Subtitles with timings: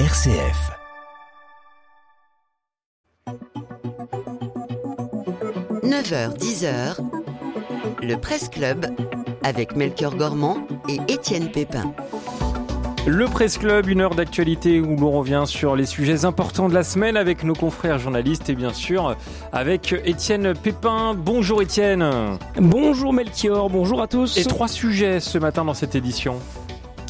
[0.00, 0.72] RCF.
[5.84, 6.96] «9h, 10h,
[8.02, 8.86] le Presse Club
[9.44, 11.94] avec Melchior Gormand et Étienne Pépin.
[13.06, 16.82] Le Presse Club, une heure d'actualité où l'on revient sur les sujets importants de la
[16.82, 19.16] semaine avec nos confrères journalistes et bien sûr
[19.52, 21.14] avec Étienne Pépin.
[21.14, 22.04] Bonjour Étienne.
[22.56, 24.38] Bonjour Melchior, bonjour à tous.
[24.38, 26.40] Et trois sujets ce matin dans cette édition.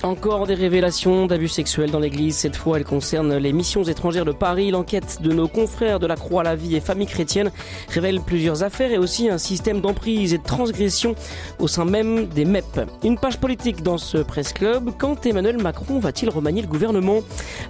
[0.05, 2.37] Encore des révélations d'abus sexuels dans l'église.
[2.37, 4.71] Cette fois, elles concernent les missions étrangères de Paris.
[4.71, 7.51] L'enquête de nos confrères de la Croix, la Vie et Famille chrétienne
[7.89, 11.15] révèle plusieurs affaires et aussi un système d'emprise et de transgression
[11.59, 12.83] au sein même des MEP.
[13.03, 14.91] Une page politique dans ce presse club.
[14.99, 17.21] Quand Emmanuel Macron va-t-il remanier le gouvernement?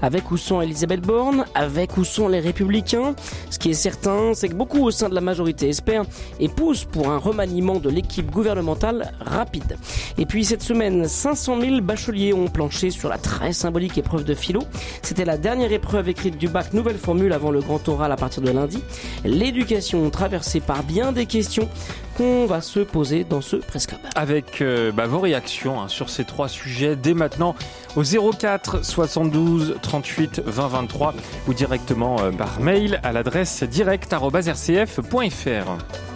[0.02, 1.44] Avec ou sans Elisabeth Borne?
[1.54, 3.14] Avec ou sans les Républicains?
[3.48, 6.04] Ce qui est certain, c'est que beaucoup au sein de la majorité espèrent
[6.40, 9.78] et poussent pour un remaniement de l'équipe gouvernementale rapide.
[10.18, 14.34] Et puis cette semaine, 500 000 bacheliers ont planché sur la très symbolique épreuve de
[14.34, 14.62] philo.
[15.02, 18.42] C'était la dernière épreuve écrite du bac nouvelle formule avant le grand oral à partir
[18.42, 18.82] de lundi.
[19.24, 21.68] L'éducation traversée par bien des questions
[22.16, 26.24] qu'on va se poser dans ce presque Avec euh, bah, vos réactions hein, sur ces
[26.24, 27.54] trois sujets dès maintenant
[27.96, 31.14] au 04 72 38 20 23
[31.48, 36.13] ou directement euh, par mail à l'adresse direct.rcf.fr.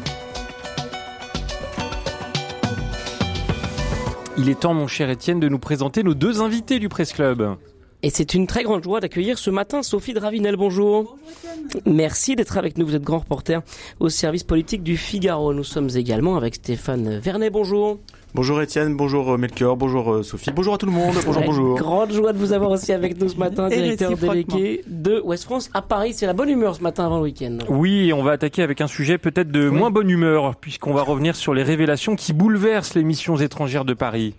[4.40, 7.56] Il est temps, mon cher Étienne, de nous présenter nos deux invités du Presse Club.
[8.04, 10.56] Et c'est une très grande joie d'accueillir ce matin Sophie Dravinel.
[10.56, 11.18] Bonjour.
[11.64, 12.86] bonjour Merci d'être avec nous.
[12.86, 13.62] Vous êtes grand reporter
[13.98, 15.52] au service politique du Figaro.
[15.52, 17.50] Nous sommes également avec Stéphane Vernet.
[17.50, 17.98] Bonjour.
[18.38, 21.76] Bonjour Étienne, bonjour euh, Melchior, bonjour euh, Sophie, bonjour à tout le monde, bonjour, bonjour.
[21.76, 25.68] Grande joie de vous avoir aussi avec nous ce matin, directeur délégué de West France
[25.74, 26.12] à Paris.
[26.14, 27.58] C'est la bonne humeur ce matin avant le week-end.
[27.68, 31.34] Oui, on va attaquer avec un sujet peut-être de moins bonne humeur, puisqu'on va revenir
[31.34, 34.36] sur les révélations qui bouleversent les missions étrangères de Paris.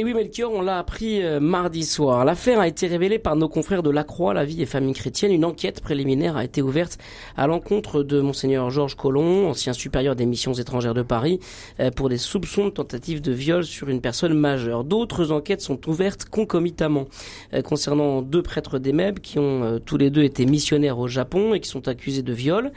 [0.00, 2.24] Et oui, Melchior, on l'a appris euh, mardi soir.
[2.24, 5.32] L'affaire a été révélée par nos confrères de La Croix, La Vie et Famille Chrétienne.
[5.32, 6.98] Une enquête préliminaire a été ouverte
[7.36, 11.40] à l'encontre de Monseigneur Georges Collomb, ancien supérieur des missions étrangères de Paris,
[11.80, 14.84] euh, pour des soupçons de tentative de viol sur une personne majeure.
[14.84, 17.06] D'autres enquêtes sont ouvertes concomitamment
[17.52, 21.54] euh, concernant deux prêtres des MEB qui ont tous les deux été missionnaires au Japon
[21.54, 22.70] et qui sont accusés de viol.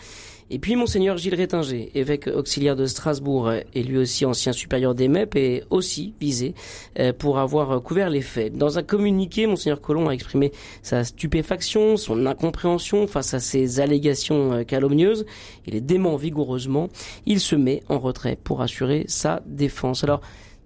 [0.53, 5.07] Et puis Monseigneur Gilles Rétinger, évêque auxiliaire de Strasbourg et lui aussi ancien supérieur des
[5.07, 6.56] MEP, est aussi visé
[7.00, 8.57] euh, pour avoir couvert les faits.
[8.57, 10.51] Dans un communiqué, Monseigneur Colomb a exprimé
[10.84, 15.25] sa stupéfaction, son incompréhension face à ces allégations euh, calomnieuses.
[15.67, 16.90] Il est dément vigoureusement.
[17.25, 20.03] Il se met en retrait pour assurer sa défense.
[20.03, 20.19] Alors,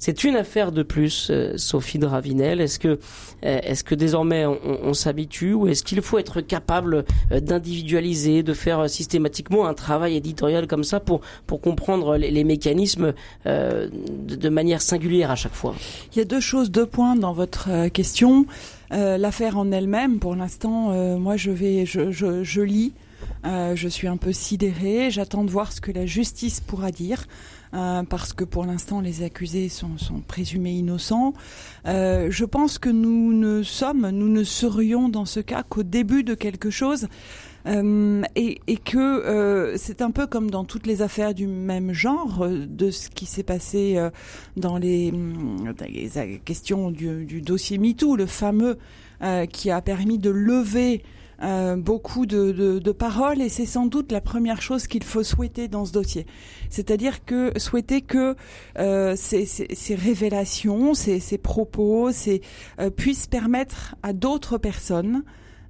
[0.06, 2.62] c'est une affaire de plus, euh, Sophie de Ravinel.
[2.62, 2.98] Est-ce que, euh,
[3.42, 8.88] est-ce que désormais on, s'habitue ou est-ce qu'il faut être capable euh, d'individualiser, de faire
[8.88, 13.16] systématiquement un travail éditorial comme ça pour, pour comprendre les, mécanismes
[13.46, 15.74] de, manière singulière à chaque fois?
[16.14, 18.46] Il y a deux choses, deux points dans votre question.
[18.92, 22.94] L'affaire en elle-même, pour l'instant, moi je vais, je, je, je lis.
[23.44, 25.10] je suis un peu sidérée.
[25.10, 27.26] J'attends de voir ce que la justice pourra dire.
[27.76, 29.96] Euh, parce que pour l'instant les accusés sont,
[30.28, 31.34] présumés innocents.
[31.88, 36.24] Euh, je pense que nous ne sommes, nous ne serions dans ce cas qu'au début
[36.24, 37.08] de quelque chose.
[37.68, 42.92] Euh, et, que c'est un peu comme dans toutes les affaires du même genre, de
[42.92, 44.00] ce qui s'est passé
[44.56, 48.78] dans les, dans les questions du, du, dossier MeToo, le fameux
[49.52, 51.02] qui a permis de lever
[51.44, 55.68] euh, beaucoup de, de, paroles et c'est sans doute la première chose qu'il faut souhaiter
[55.68, 56.26] dans ce dossier.
[56.70, 58.36] C'est-à-dire que souhaiter que
[58.78, 62.42] euh, ces, ces, ces, révélations, ces, ces propos, ces,
[62.80, 65.24] euh, puissent permettre à d'autres personnes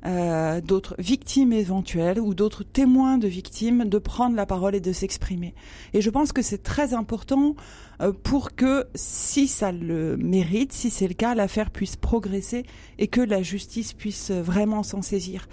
[0.05, 4.91] euh, d'autres victimes éventuelles ou d'autres témoins de victimes de prendre la parole et de
[4.91, 5.55] s'exprimer.
[5.93, 7.55] Et je pense que c'est très important
[8.01, 12.65] euh, pour que, si ça le mérite, si c'est le cas, l'affaire puisse progresser
[12.99, 15.47] et que la justice puisse vraiment s'en saisir.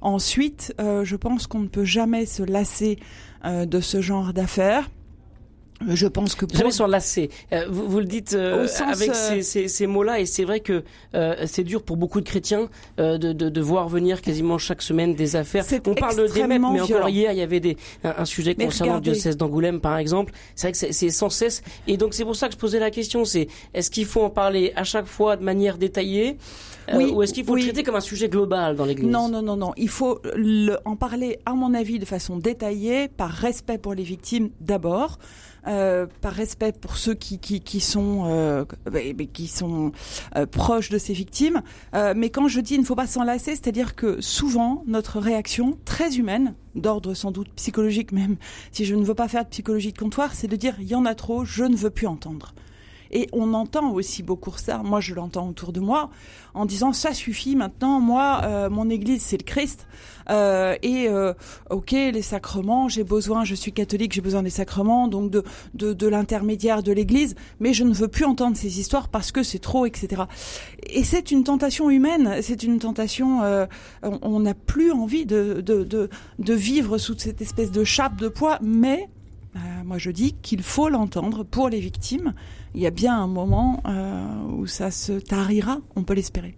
[0.00, 2.98] Ensuite, euh, je pense qu'on ne peut jamais se lasser
[3.44, 4.90] de ce genre d'affaires
[5.86, 6.56] je pense que pour...
[6.56, 7.30] jamais s'enlacer.
[7.52, 10.60] Euh, vous, vous, le dites euh, avec euh, ces, ces, ces mots-là, et c'est vrai
[10.60, 10.82] que
[11.14, 15.14] euh, c'est dur pour beaucoup de chrétiens de, de, de, voir venir quasiment chaque semaine
[15.14, 15.64] des affaires.
[15.86, 19.00] On parle des mêmes, mais encore hier, il y avait des, un, sujet concernant le
[19.00, 20.32] diocèse d'Angoulême, par exemple.
[20.54, 21.62] C'est vrai que c'est sans cesse.
[21.86, 24.30] Et donc c'est pour ça que je posais la question, c'est est-ce qu'il faut en
[24.30, 26.36] parler à chaque fois de manière détaillée
[26.94, 29.08] oui, ou est-ce qu'il faut le traiter comme un sujet global dans l'Église?
[29.08, 29.72] Non, non, non, non.
[29.76, 34.02] Il faut le, en parler, à mon avis, de façon détaillée, par respect pour les
[34.02, 35.18] victimes d'abord.
[35.68, 38.64] Euh, par respect pour ceux qui, qui, qui sont, euh,
[39.34, 39.92] qui sont
[40.34, 41.62] euh, proches de ces victimes.
[41.92, 46.16] Mais quand je dis il ne faut pas s'enlacer, c'est-à-dire que souvent notre réaction très
[46.16, 48.36] humaine, d'ordre sans doute psychologique même,
[48.72, 50.94] si je ne veux pas faire de psychologie de comptoir, c'est de dire il y
[50.94, 52.54] en a trop, je ne veux plus entendre.
[53.10, 54.78] Et on entend aussi beaucoup ça.
[54.78, 56.10] Moi, je l'entends autour de moi
[56.54, 58.00] en disant ça suffit maintenant.
[58.00, 59.86] Moi, euh, mon Église, c'est le Christ.
[60.30, 61.32] Euh, et euh,
[61.70, 63.44] ok, les sacrements, j'ai besoin.
[63.44, 65.42] Je suis catholique, j'ai besoin des sacrements, donc de
[65.74, 67.34] de, de l'intermédiaire de l'Église.
[67.60, 70.22] Mais je ne veux plus entendre ces histoires parce que c'est trop, etc.
[70.82, 72.42] Et c'est une tentation humaine.
[72.42, 73.42] C'est une tentation.
[73.42, 73.66] Euh,
[74.02, 78.28] on n'a plus envie de, de de de vivre sous cette espèce de chape de
[78.28, 79.08] poids, mais
[79.84, 82.34] moi, je dis qu'il faut l'entendre pour les victimes.
[82.74, 86.54] Il y a bien un moment euh, où ça se tarira, on peut l'espérer.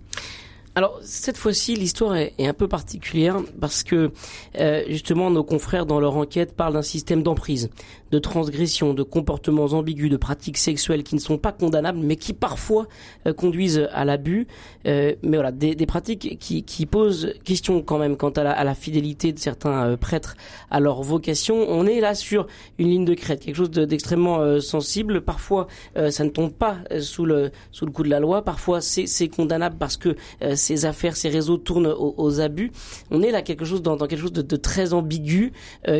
[0.76, 4.12] Alors cette fois-ci, l'histoire est, est, un peu particulière parce que
[4.58, 7.70] euh, justement nos confrères dans leur enquête parlent d'un système d'emprise,
[8.10, 12.32] de transgression, de comportements ambigus, de pratiques sexuelles qui ne sont pas condamnables, mais qui
[12.32, 12.86] parfois
[13.26, 14.46] euh, conduisent à l'abus.
[14.86, 18.52] Euh, mais voilà, des, des pratiques qui, qui, posent question quand même quant à la,
[18.52, 20.36] à la fidélité de certains euh, prêtres
[20.70, 21.66] à leur vocation.
[21.68, 22.46] On est là sur
[22.78, 25.20] une ligne de crête, quelque chose d'extrêmement euh, sensible.
[25.20, 25.66] Parfois,
[26.10, 28.42] ça ne tombe pas sous le sous le coup de la loi.
[28.42, 30.16] Parfois, c'est condamnable parce que
[30.54, 32.72] ces affaires, ces réseaux tournent aux, aux, abus.
[33.10, 35.52] On est là quelque chose dans, dans quelque chose de, de très ambigu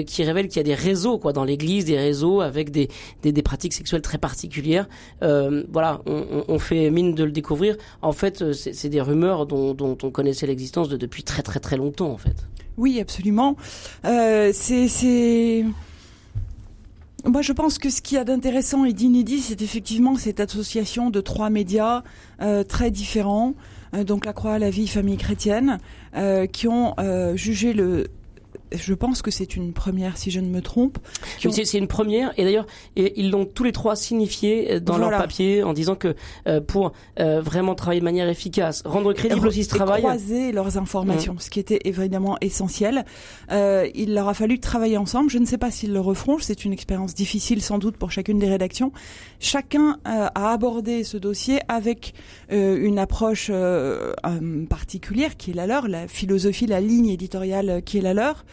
[0.07, 2.89] qui révèle qu'il y a des réseaux quoi dans l'Église, réseaux avec des,
[3.23, 4.89] des, pratiques sexuelles très particulières.
[5.23, 7.77] Euh, voilà, on, fait mine de le découvrir.
[8.03, 12.11] En fait, c'est des rumeurs dont, on connaissait l'existence de depuis très très très longtemps
[12.11, 12.37] en fait.
[12.77, 13.57] Oui, absolument.
[14.05, 15.65] Euh, c'est
[17.25, 21.11] moi, je pense que ce qu'il y a d'intéressant et d'inédit, c'est effectivement cette association
[21.11, 22.03] de trois médias
[22.41, 23.55] euh, très différents,
[23.95, 25.79] euh, donc la Croix, la vie, famille chrétienne,
[26.17, 28.09] euh, qui ont euh, jugé le
[28.73, 30.99] je pense que c'est une première, si je ne me trompe.
[31.45, 31.51] Ont...
[31.51, 35.11] C'est une première, et d'ailleurs, ils l'ont tous les trois signifié dans voilà.
[35.11, 36.15] leur papier en disant que
[36.47, 40.79] euh, pour euh, vraiment travailler de manière efficace, rendre crédible aussi ce travail, croiser leurs
[40.79, 41.41] informations, mmh.
[41.41, 43.05] ce qui était évidemment essentiel.
[43.51, 45.31] Euh, il leur a fallu travailler ensemble.
[45.31, 46.39] Je ne sais pas s'ils le referont.
[46.41, 48.93] C'est une expérience difficile sans doute pour chacune des rédactions.
[49.39, 52.15] Chacun a abordé ce dossier avec
[52.51, 53.51] une approche
[54.69, 58.45] particulière qui est la leur, la philosophie, la ligne éditoriale qui est la leur.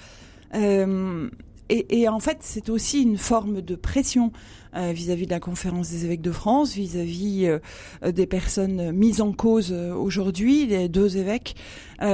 [0.55, 1.29] Euh,
[1.69, 4.31] et, en fait, c'est aussi une forme de pression
[4.73, 7.59] vis-à-vis euh, -vis de la conférence des évêques de France, vis-à-vis -vis,
[8.03, 11.55] euh, des personnes mises en cause aujourd'hui, les deux évêques.
[12.01, 12.07] et,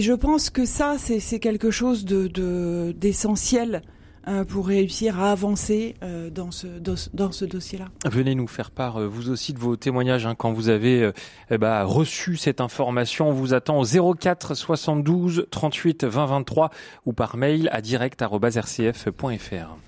[0.00, 3.82] je pense que ça, c'est quelque chose de d'essentiel
[4.48, 7.86] pour réussir à avancer euh, dans ce, dossier-là.
[8.04, 11.10] Venez nous faire part, euh, vous aussi, de vos témoignages hein, quand vous avez
[11.50, 13.28] eh bah, reçu cette information.
[13.28, 16.70] On vous attend au 04 72 38 20 23
[17.04, 19.85] ou par mail à direct.rcf.fr.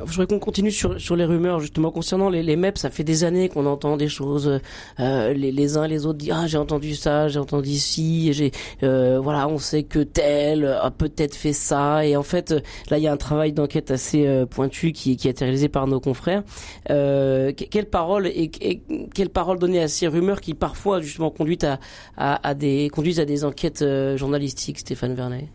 [0.00, 2.78] Je voudrais qu'on continue sur, sur les rumeurs justement concernant les, les MEP.
[2.78, 4.60] Ça fait des années qu'on entend des choses.
[4.98, 8.50] Euh, les, les uns les autres disent ah j'ai entendu ça, j'ai entendu ci, j'ai
[8.82, 12.04] euh, voilà on sait que tel a peut-être fait ça.
[12.06, 12.54] Et en fait
[12.88, 15.68] là il y a un travail d'enquête assez euh, pointu qui, qui a été réalisé
[15.68, 16.42] par nos confrères.
[16.90, 18.82] Euh, quelle parole et, et,
[19.14, 21.78] quelle parole donner à ces rumeurs qui parfois justement conduisent à,
[22.16, 25.48] à, à des conduisent à des enquêtes euh, journalistiques, Stéphane Vernet?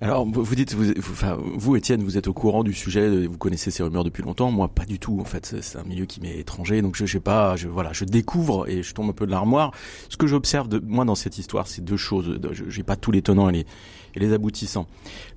[0.00, 3.70] Alors, vous dites, vous, enfin, vous, Étienne, vous êtes au courant du sujet, vous connaissez
[3.70, 4.50] ces rumeurs depuis longtemps.
[4.50, 5.18] Moi, pas du tout.
[5.20, 7.56] En fait, c'est un milieu qui m'est étranger, donc je, sais pas.
[7.56, 9.70] Je, voilà, je découvre et je tombe un peu de l'armoire.
[10.08, 12.38] Ce que j'observe de moi dans cette histoire, c'est deux choses.
[12.68, 13.66] J'ai pas tous les tenants et les,
[14.14, 14.86] et les aboutissants.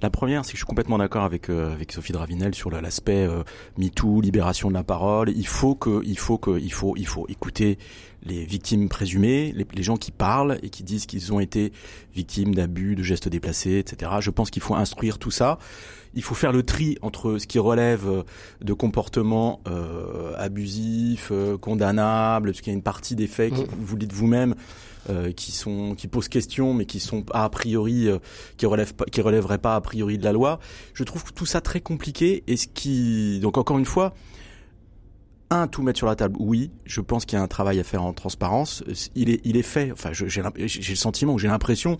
[0.02, 3.26] La première, c'est que je suis complètement d'accord avec euh, avec Sophie Dravinel sur l'aspect
[3.26, 3.44] euh,
[3.78, 5.30] MeToo, libération de la parole.
[5.30, 7.78] Il faut que, il faut que, il faut, il faut écouter
[8.28, 11.72] les victimes présumées, les, les, gens qui parlent et qui disent qu'ils ont été
[12.14, 14.12] victimes d'abus, de gestes déplacés, etc.
[14.20, 15.58] Je pense qu'il faut instruire tout ça.
[16.14, 18.24] Il faut faire le tri entre ce qui relève
[18.62, 23.64] de comportements euh, abusifs, euh, condamnables, parce qu'il y a une partie des faits, qui,
[23.80, 24.56] vous le dites vous-même,
[25.10, 28.18] euh, qui sont qui posent question, mais qui sont a priori euh,
[28.58, 30.60] qui relèvent pas, qui relèveraient pas a priori de la loi.
[30.94, 34.14] Je trouve tout ça très compliqué et ce qui donc encore une fois
[35.50, 36.72] un, tout mettre sur la table, oui.
[36.86, 38.84] Je pense qu'il y a un travail à faire en transparence.
[39.16, 39.92] Il est, il est fait.
[39.92, 41.98] Enfin, j'ai le sentiment, j'ai l'impression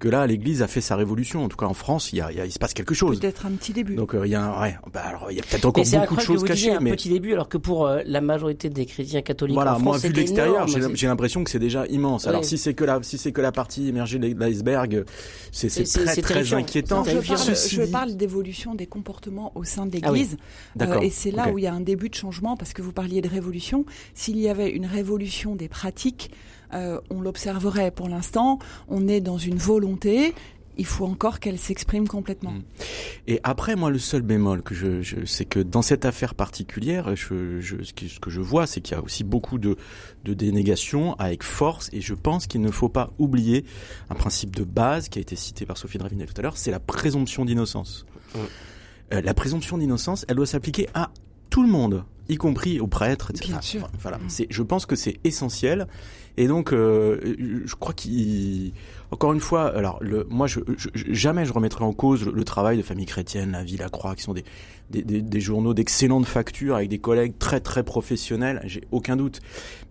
[0.00, 1.44] que là, l'Église a fait sa révolution.
[1.44, 2.94] En tout cas, en France, il, y a, il, y a, il se passe quelque
[2.94, 3.20] chose.
[3.20, 3.94] Peut-être un petit début.
[3.94, 6.16] Donc, euh, il y a, un, ouais, bah, alors, il y a peut-être encore beaucoup
[6.16, 6.72] de choses cachées.
[6.72, 6.90] Un mais...
[6.92, 9.98] petit début, alors que pour euh, la majorité des chrétiens catholiques voilà, en France, moi,
[9.98, 12.26] vu de l'extérieur, j'ai l'impression que c'est déjà immense.
[12.26, 15.04] Alors, si c'est que la, si c'est que la partie émergée de l'iceberg,
[15.52, 17.04] c'est très, très inquiétant.
[17.04, 20.36] Je parle, je parle d'évolution des comportements au sein de l'Église.
[20.80, 20.96] Ah oui.
[20.96, 21.52] euh, et c'est là okay.
[21.52, 23.84] où il y a un début de changement, parce que vous parliez de révolution.
[24.14, 26.30] S'il y avait une révolution des pratiques,
[26.74, 27.90] euh, on l'observerait.
[27.90, 28.58] Pour l'instant,
[28.88, 30.34] on est dans une volonté
[30.78, 32.54] il faut encore qu'elle s'exprime complètement.
[33.26, 37.14] Et après, moi, le seul bémol que je, je c'est que dans cette affaire particulière,
[37.16, 39.76] je, je, ce, que, ce, que, je vois, c'est qu'il y a aussi beaucoup de,
[40.24, 43.66] de dénégations avec force, et je pense qu'il ne faut pas oublier
[44.08, 46.70] un principe de base qui a été cité par Sophie Dravinet tout à l'heure, c'est
[46.70, 48.06] la présomption d'innocence.
[49.12, 51.10] Euh, la présomption d'innocence, elle doit s'appliquer à
[51.50, 53.50] tout le monde, y compris aux prêtres, etc.
[53.50, 53.90] Bien sûr.
[54.00, 54.28] Voilà, Mm.
[54.28, 55.88] c'est, je pense que c'est essentiel.
[56.40, 57.20] Et donc, euh,
[57.66, 58.72] je crois qu'il,
[59.10, 60.60] encore une fois, alors moi, je,
[60.94, 64.22] jamais je remettrai en cause le, travail de Famille Chrétienne, La Vie, La Croix, qui
[64.22, 64.42] sont des,
[65.02, 68.62] des journaux d'excellente facture avec des collègues très très professionnels.
[68.64, 69.40] J'ai aucun doute.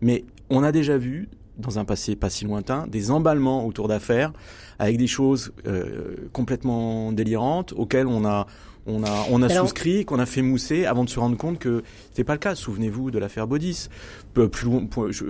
[0.01, 1.29] Mais on a déjà vu
[1.59, 4.33] dans un passé pas si lointain des emballements autour d'affaires
[4.79, 8.47] avec des choses euh, complètement délirantes auxquelles on a
[8.89, 11.83] on a on a souscrit qu'on a fait mousser avant de se rendre compte que
[12.09, 12.55] c'était pas le cas.
[12.55, 13.87] Souvenez-vous de l'affaire Baudis.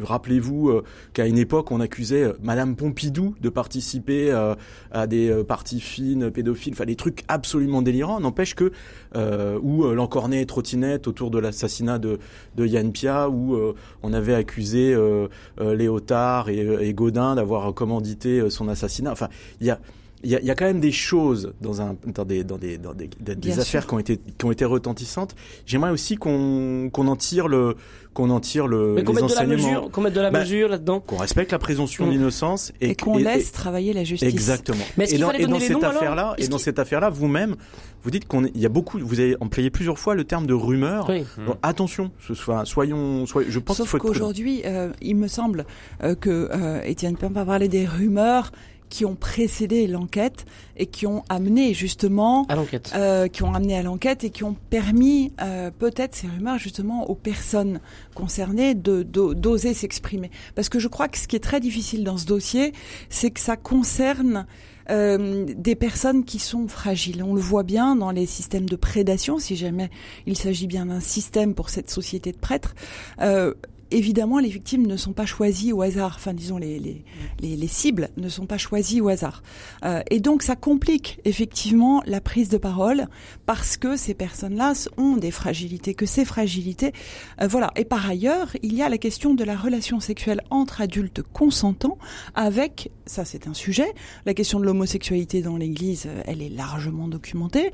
[0.03, 4.55] Rappelez-vous euh, qu'à une époque on accusait euh, madame Pompidou de participer euh,
[4.91, 8.19] à des parties fines pédophiles enfin des trucs absolument délirants.
[8.19, 8.71] N'empêche que
[9.15, 12.19] euh, ou l'encornet et trottinette autour de l'assassinat de
[12.55, 15.27] de Yann Pia où euh, on avait accusé euh,
[15.59, 19.11] Léotard et, et Godin d'avoir commandité son assassinat.
[19.11, 19.79] Enfin, il y a
[20.23, 22.57] il y, a, il y a quand même des choses dans un dans des dans
[22.57, 23.87] des dans des, des- affaires sûr.
[23.87, 25.35] qui ont été qui ont été retentissantes.
[25.65, 27.75] J'aimerais aussi qu'on qu'on en tire le
[28.13, 30.19] qu'on en tire le Mais qu'on les mette de la enseignements, mesure, qu'on mette de
[30.19, 30.99] la Bah, mesure là-dedans.
[30.99, 32.11] qu'on respecte la présomption Mm.
[32.11, 34.27] d'innocence et, Et qu'on et- laisse travailler la justice.
[34.27, 34.83] Exactement.
[34.97, 37.55] Mais et dans, et dans cette affaire-là, et dans cette affaire-là, vous-même,
[38.03, 40.47] vous dites qu'on est- il y a beaucoup, vous avez employé plusieurs fois le terme
[40.47, 41.07] de rumeur.
[41.09, 41.23] Oui.
[41.45, 45.65] Bon, attention, ce soit, soyons, soyons, je pense qu'il faut qu'aujourd'hui, euh, il me semble
[46.03, 48.51] euh, que euh, Étienne Pin va parler des rumeurs
[48.89, 52.91] qui ont précédé l'enquête et qui ont amené justement À l'enquête.
[52.95, 57.09] euh, qui ont amené à l'enquête et qui ont permis euh, peut-être ces rumeurs justement
[57.09, 57.79] aux personnes
[58.15, 60.31] concernées de d'o- d'oser s'exprimer.
[60.55, 62.73] Parce que je crois que ce qui est très difficile dans ce dossier,
[63.09, 64.45] c'est que ça concerne
[64.89, 67.21] euh, des personnes qui sont fragiles.
[67.21, 69.91] On le voit bien dans les systèmes de prédation, si jamais
[70.25, 72.73] il s'agit bien d'un système pour cette société de prêtres.
[73.21, 73.53] Euh,
[73.91, 76.13] Évidemment, les victimes ne sont pas choisies au hasard.
[76.15, 77.03] Enfin, disons, les, les,
[77.39, 79.43] les, les cibles ne sont pas choisies au hasard.
[79.83, 83.07] Euh, et donc, ça complique effectivement la prise de parole
[83.45, 86.93] parce que ces personnes-là ont des fragilités, que ces fragilités,
[87.41, 87.71] euh, voilà.
[87.75, 91.97] Et par ailleurs, il y a la question de la relation sexuelle entre adultes consentants
[92.35, 93.91] avec, ça c'est un sujet,
[94.25, 97.71] la question de l'homosexualité dans l'Église, euh, elle est largement documentée.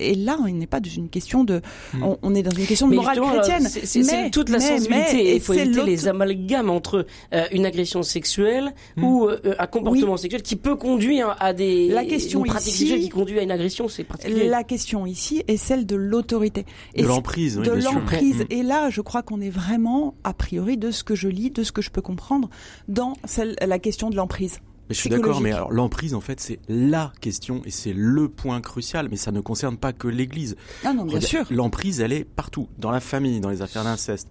[0.00, 1.60] Et là, on n'est pas dans une question de,
[2.02, 3.68] on, on est dans une question de Mais morale chrétienne.
[3.68, 5.12] c'est- toute la mais- sensibilité.
[5.14, 9.38] mais- et et il faut éviter les amalgames entre euh, une agression sexuelle ou euh,
[9.58, 13.38] un comportement sexuel qui peut conduire à des La question une pratique ici- qui conduit
[13.38, 13.88] à une agression.
[13.88, 14.48] C'est particulier.
[14.48, 16.64] La question ici est celle de l'autorité.
[16.96, 18.40] De l'emprise, oui, de l'emprise.
[18.40, 18.46] Mm.
[18.50, 21.62] Et là, je crois qu'on est vraiment, a priori, de ce que je lis, de
[21.62, 22.48] ce que je peux comprendre,
[22.88, 24.55] dans celle, la question de l'emprise.
[24.88, 28.28] Mais je suis d'accord, mais alors l'emprise, en fait, c'est la question et c'est le
[28.28, 29.08] point crucial.
[29.10, 30.56] Mais ça ne concerne pas que l'Église.
[30.84, 31.44] Ah non, bien sûr.
[31.50, 34.28] L'emprise, elle est partout, dans la famille, dans les affaires d'inceste,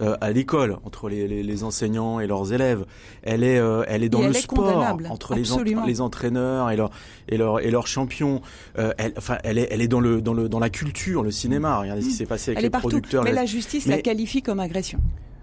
[0.00, 2.86] euh, à l'école, entre les, les, les enseignants et leurs élèves.
[3.22, 5.42] Elle est, euh, elle est dans le est sport, entre les,
[5.86, 6.90] les entraîneurs et leurs
[7.28, 8.40] et leurs et leurs champions.
[8.78, 11.30] Euh, elle, enfin, elle est, elle est dans le dans le dans la culture, le
[11.30, 11.80] cinéma.
[11.80, 12.88] Regardez ce qui s'est passé avec Elle les est partout.
[12.88, 13.24] producteurs.
[13.24, 15.00] Mais la justice Mais- la qualifie comme agression.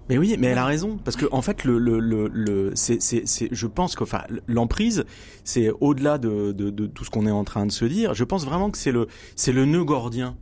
[0.09, 3.01] Mais oui, mais elle a raison parce que en fait le le le, le c'est
[3.01, 5.03] c'est c'est je pense que enfin l'emprise
[5.43, 8.13] c'est au-delà de, de de tout ce qu'on est en train de se dire.
[8.13, 10.35] Je pense vraiment que c'est le c'est le nœud gordien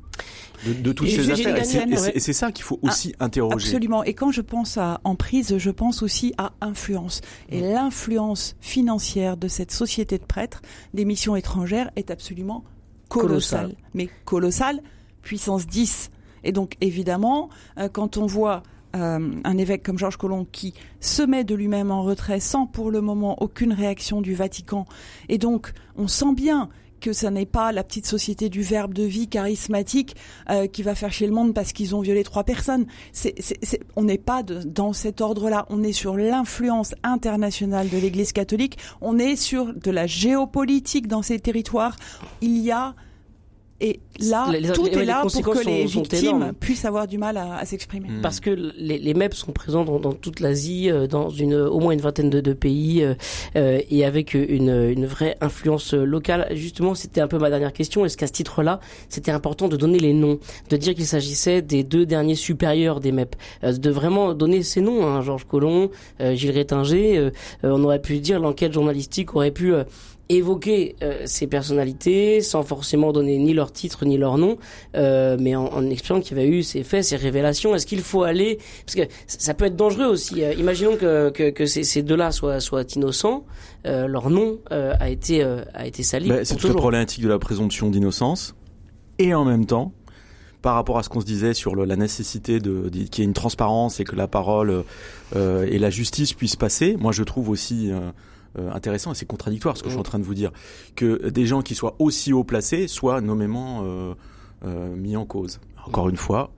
[0.67, 1.57] de, de toutes Et ces affaires.
[1.57, 2.33] Et c'est ouais.
[2.33, 3.67] ça qu'il faut Ah, aussi interroger.
[3.67, 4.03] Absolument.
[4.03, 7.21] Et quand je pense à emprise, je pense aussi à influence.
[7.49, 7.73] Et Mm.
[7.73, 10.61] l'influence financière de cette société de prêtres,
[10.93, 12.63] des missions étrangères, est absolument
[13.09, 13.61] colossale.
[13.67, 13.75] Colossale.
[13.93, 14.81] Mais colossale,
[15.21, 16.11] puissance 10.
[16.45, 18.63] Et donc, évidemment, euh, quand on voit
[18.95, 22.91] euh, un évêque comme Georges Colomb qui se met de lui-même en retrait sans pour
[22.91, 24.85] le moment aucune réaction du Vatican,
[25.29, 26.69] et donc on sent bien
[27.01, 30.15] que ça n'est pas la petite société du verbe de vie charismatique
[30.49, 32.85] euh, qui va faire chier le monde parce qu'ils ont violé trois personnes.
[33.11, 35.65] C'est, c'est, c'est- on n'est pas de- dans cet ordre-là.
[35.69, 38.77] On est sur l'influence internationale de l'Église catholique.
[39.01, 41.97] On est sur de la géopolitique dans ces territoires.
[42.39, 42.95] Il y a
[43.85, 47.05] et là, Les- les- tout les- est là pour que les sont- victimes puissent avoir
[47.05, 48.07] du mal à, à s'exprimer.
[48.07, 48.21] Mm.
[48.21, 51.79] Parce que les, les MEP sont présents dans, dans toute l'Asie, euh, dans une, au
[51.81, 53.13] moins une vingtaine de, de pays, euh,
[53.57, 56.47] euh, et avec une, une vraie influence locale.
[56.53, 58.05] Justement, c'était un peu ma dernière question.
[58.05, 61.83] Est-ce qu'à ce titre-là, c'était important de donner les noms, de dire qu'il s'agissait des
[61.83, 63.35] deux derniers supérieurs des MEP,
[63.65, 65.89] euh, de vraiment donner ces noms, hein, Georges Collomb,
[66.21, 67.29] euh, Gilles Rétinger.
[67.63, 69.83] on aurait pu dire l'enquête journalistique aurait pu euh,
[70.37, 74.57] évoquer euh, ces personnalités sans forcément donner ni leur titre ni leur nom,
[74.95, 77.75] euh, mais en, en expliquant qu'il y avait eu ces faits, ces révélations.
[77.75, 80.43] Est-ce qu'il faut aller parce que ça peut être dangereux aussi.
[80.43, 83.45] Euh, imaginons que, que, que ces, ces deux-là soient, soient innocents,
[83.85, 86.29] leur nom a été a été sali.
[86.29, 88.55] Bah, c'est toute la problématique de la présomption d'innocence.
[89.19, 89.91] Et en même temps,
[90.61, 93.21] par rapport à ce qu'on se disait sur le- la nécessité de, de- qu'il y
[93.21, 94.83] ait une transparence et que la parole
[95.35, 97.99] euh, et la justice puissent passer, moi je trouve aussi euh,
[98.55, 100.51] intéressant et c'est contradictoire ce que je suis en train de vous dire,
[100.95, 104.13] que des gens qui soient aussi haut placés soient nommément euh,
[104.65, 105.59] euh, mis en cause.
[105.85, 106.51] Encore une fois,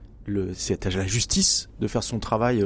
[0.54, 2.64] c'est à la justice de faire son travail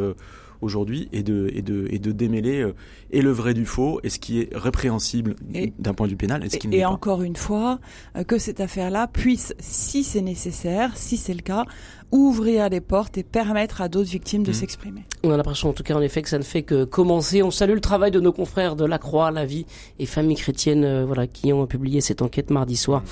[0.61, 2.75] aujourd'hui et de, et de, et de démêler euh,
[3.11, 5.37] et le vrai du faux et ce qui est répréhensible
[5.79, 7.81] d'un point de vue pénal et ce qui et, et encore une fois,
[8.17, 11.65] euh, que cette affaire-là puisse, si c'est nécessaire, si c'est le cas,
[12.13, 14.55] ouvrir les portes et permettre à d'autres victimes de mmh.
[14.55, 15.05] s'exprimer.
[15.23, 17.43] On a l'impression en tout cas en effet que ça ne fait que commencer.
[17.43, 19.67] On salue le travail de nos confrères de La Croix, La Vie
[19.99, 23.03] et Famille Chrétienne euh, voilà, qui ont publié cette enquête mardi soir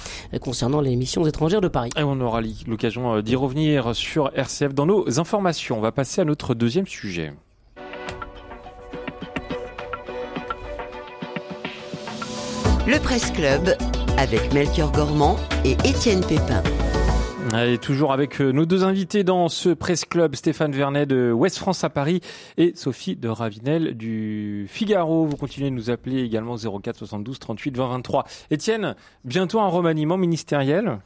[0.40, 1.90] concernant les missions étrangères de Paris.
[1.97, 5.78] Et on aura l'occasion d'y revenir sur RCF dans nos informations.
[5.78, 7.33] On va passer à notre deuxième sujet.
[12.88, 13.76] Le Presse Club
[14.17, 16.62] avec Melchior Gormand et Étienne Pépin.
[17.57, 21.57] Et toujours avec euh, nos deux invités dans ce Presse Club, Stéphane Vernet de Ouest
[21.57, 22.21] France à Paris
[22.59, 25.25] et Sophie de Ravinel du Figaro.
[25.25, 28.25] Vous continuez de nous appeler également 04 72 38 20 23.
[28.50, 30.99] Étienne, bientôt un remaniement ministériel?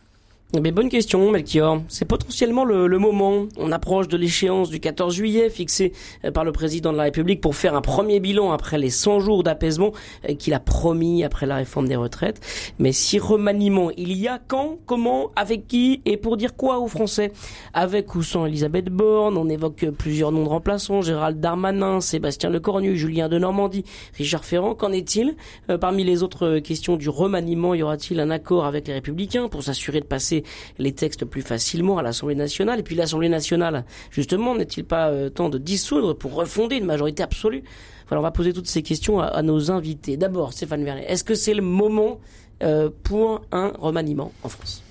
[0.61, 1.81] Mais bonne question, Melchior.
[1.89, 3.47] C'est potentiellement le, le, moment.
[3.57, 5.93] On approche de l'échéance du 14 juillet fixée
[6.27, 9.21] euh, par le président de la République pour faire un premier bilan après les 100
[9.21, 9.93] jours d'apaisement
[10.29, 12.41] euh, qu'il a promis après la réforme des retraites.
[12.79, 16.89] Mais si remaniement il y a, quand, comment, avec qui et pour dire quoi aux
[16.89, 17.33] Français?
[17.73, 22.95] Avec ou sans Elisabeth Borne, on évoque plusieurs noms de remplaçants, Gérald Darmanin, Sébastien Lecornu,
[22.99, 23.85] Julien de Normandie,
[24.19, 24.75] Richard Ferrand.
[24.75, 25.35] Qu'en est-il?
[25.71, 29.63] Euh, Parmi les autres questions du remaniement, y aura-t-il un accord avec les Républicains pour
[29.63, 30.42] s'assurer de passer
[30.79, 32.81] les textes plus facilement à l'Assemblée nationale.
[32.81, 37.23] Et puis l'Assemblée nationale, justement, n'est-il pas euh, temps de dissoudre pour refonder une majorité
[37.23, 37.63] absolue?
[38.09, 40.17] Voilà, on va poser toutes ces questions à, nos invités.
[40.17, 42.21] D'abord, Stéphane Vernet, est-ce que c'est le moment
[42.63, 44.83] euh, pour un remaniement en France?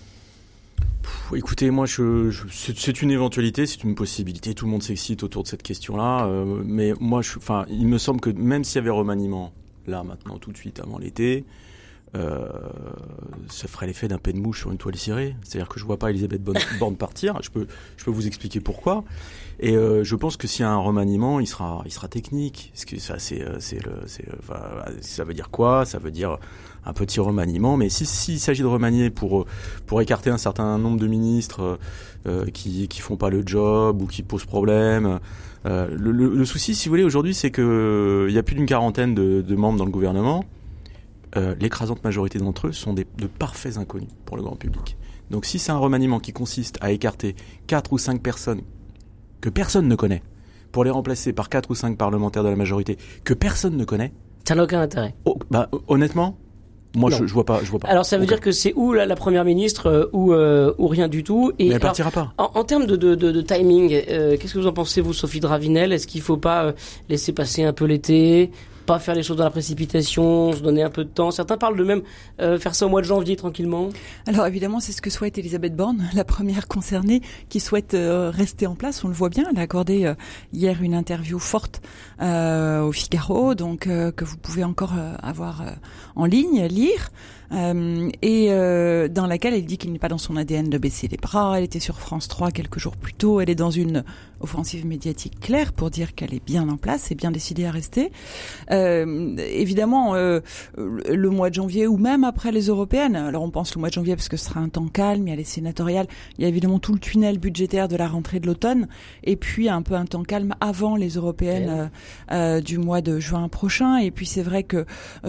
[1.35, 4.53] Écoutez, moi, c'est une éventualité, c'est une possibilité.
[4.53, 7.97] Tout le monde s'excite autour de cette question-là, euh, mais moi, je, enfin, il me
[7.97, 9.53] semble que même s'il y avait remaniement
[9.87, 11.45] là, maintenant, tout de suite, avant l'été,
[12.13, 12.49] euh,
[13.49, 15.35] ça ferait l'effet d'un pet de mouche sur une toile cirée.
[15.43, 16.43] C'est-à-dire que je vois pas Elisabeth
[16.79, 17.41] Borne partir.
[17.41, 19.03] Je peux, je peux vous expliquer pourquoi.
[19.59, 22.71] Et euh, je pense que s'il y a un remaniement, il sera, il sera technique.
[22.73, 24.25] Parce que ça, c'est, euh, c'est le, c'est,
[25.01, 25.85] ça veut dire quoi?
[25.85, 26.37] Ça veut dire
[26.85, 27.77] un petit remaniement.
[27.77, 29.45] Mais si, s'il s'agit de remanier pour,
[29.85, 31.79] pour écarter un certain nombre de ministres
[32.27, 35.19] euh, qui, qui font pas le job ou qui posent problème.
[35.63, 38.65] Le, le, le, souci, si vous voulez, aujourd'hui, c'est que il y a plus d'une
[38.65, 40.43] quarantaine de, de membres dans le gouvernement.
[41.37, 44.97] Euh, l'écrasante majorité d'entre eux sont des, de parfaits inconnus pour le grand public.
[45.29, 47.35] Donc si c'est un remaniement qui consiste à écarter
[47.67, 48.61] quatre ou cinq personnes
[49.39, 50.23] que personne ne connaît,
[50.73, 54.11] pour les remplacer par quatre ou cinq parlementaires de la majorité que personne ne connaît,
[54.45, 55.15] ça n'a aucun intérêt.
[55.23, 56.37] Oh, bah, honnêtement,
[56.95, 57.87] moi je, je, vois pas, je vois pas.
[57.87, 61.07] Alors ça veut dire que c'est ou la, première ministre euh, ou euh, ou rien
[61.07, 61.53] du tout.
[61.59, 62.33] Et Mais elle partira pas.
[62.37, 65.39] En, en, termes de, de, de, de timing, qu'est-ce que vous en pensez vous, Sophie
[65.39, 65.93] Dravinel?
[65.93, 66.73] Est-ce qu'il faut pas
[67.07, 68.51] laisser passer un peu l'été?
[68.85, 71.31] Pas faire les choses dans la précipitation, se donner un peu de temps.
[71.31, 72.01] Certains parlent de même
[72.39, 73.89] euh, faire ça au mois de janvier tranquillement.
[74.27, 78.67] Alors évidemment, c'est ce que souhaite Elisabeth Borne, la première concernée, qui souhaite euh, rester
[78.67, 79.03] en place.
[79.03, 79.45] On le voit bien.
[79.51, 80.15] Elle a accordé euh,
[80.53, 81.81] hier une interview forte
[82.21, 85.63] au Figaro, donc que vous pouvez encore avoir
[86.15, 87.09] en ligne, lire.
[87.51, 91.07] Euh, et euh, dans laquelle elle dit qu'il n'est pas dans son ADN de baisser
[91.07, 91.57] les bras.
[91.57, 93.41] Elle était sur France 3 quelques jours plus tôt.
[93.41, 94.03] Elle est dans une
[94.43, 98.11] offensive médiatique claire pour dire qu'elle est bien en place et bien décidée à rester.
[98.71, 100.39] Euh, évidemment, euh,
[100.77, 103.15] le mois de janvier ou même après les européennes.
[103.15, 105.27] Alors on pense le mois de janvier parce que ce sera un temps calme.
[105.27, 106.07] Il y a les sénatoriales.
[106.37, 108.87] Il y a évidemment tout le tunnel budgétaire de la rentrée de l'automne
[109.23, 111.91] et puis un peu un temps calme avant les européennes
[112.31, 113.97] euh, du mois de juin prochain.
[113.97, 114.85] Et puis c'est vrai que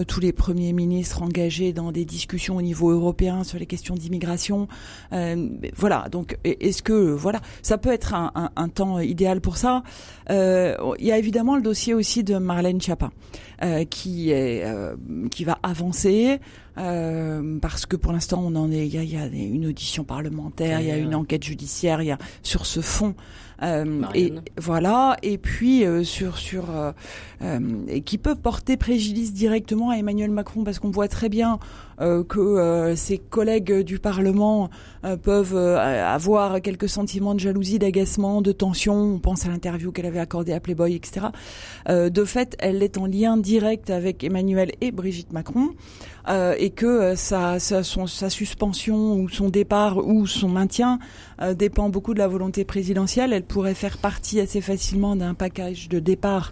[0.07, 4.67] tous les premiers ministres engagés dans des discussions au niveau européen sur les questions d'immigration.
[5.11, 9.83] Euh, voilà, donc est-ce que voilà, ça peut être un temps idéal pour ça
[10.29, 13.11] euh, Il y a évidemment le dossier aussi de Marlène Schiappa
[13.63, 14.95] euh, qui est euh,
[15.31, 16.39] qui va avancer.
[16.77, 20.03] Euh, parce que pour l'instant on en est, il y a, y a, une audition
[20.03, 23.13] parlementaire, il y a une enquête judiciaire, il y a sur ce fond
[23.63, 25.17] euh, et voilà.
[25.23, 26.91] Et puis euh, sur sur euh,
[27.87, 31.59] et qui peut porter préjudice directement à Emmanuel Macron parce qu'on voit très bien
[32.27, 34.69] que ses collègues du Parlement
[35.21, 38.95] peuvent avoir quelques sentiments de jalousie, d'agacement, de tension.
[38.95, 41.27] On pense à l'interview qu'elle avait accordée à Playboy, etc.
[41.87, 43.52] de fait, elle est en lien direct
[43.89, 45.69] avec Emmanuel et Brigitte Macron.
[46.29, 50.99] Euh, et que sa, sa, son, sa, suspension ou son départ ou son maintien
[51.41, 53.33] euh, dépend beaucoup de la volonté présidentielle.
[53.33, 56.51] Elle pourrait faire partie assez facilement d'un package de départ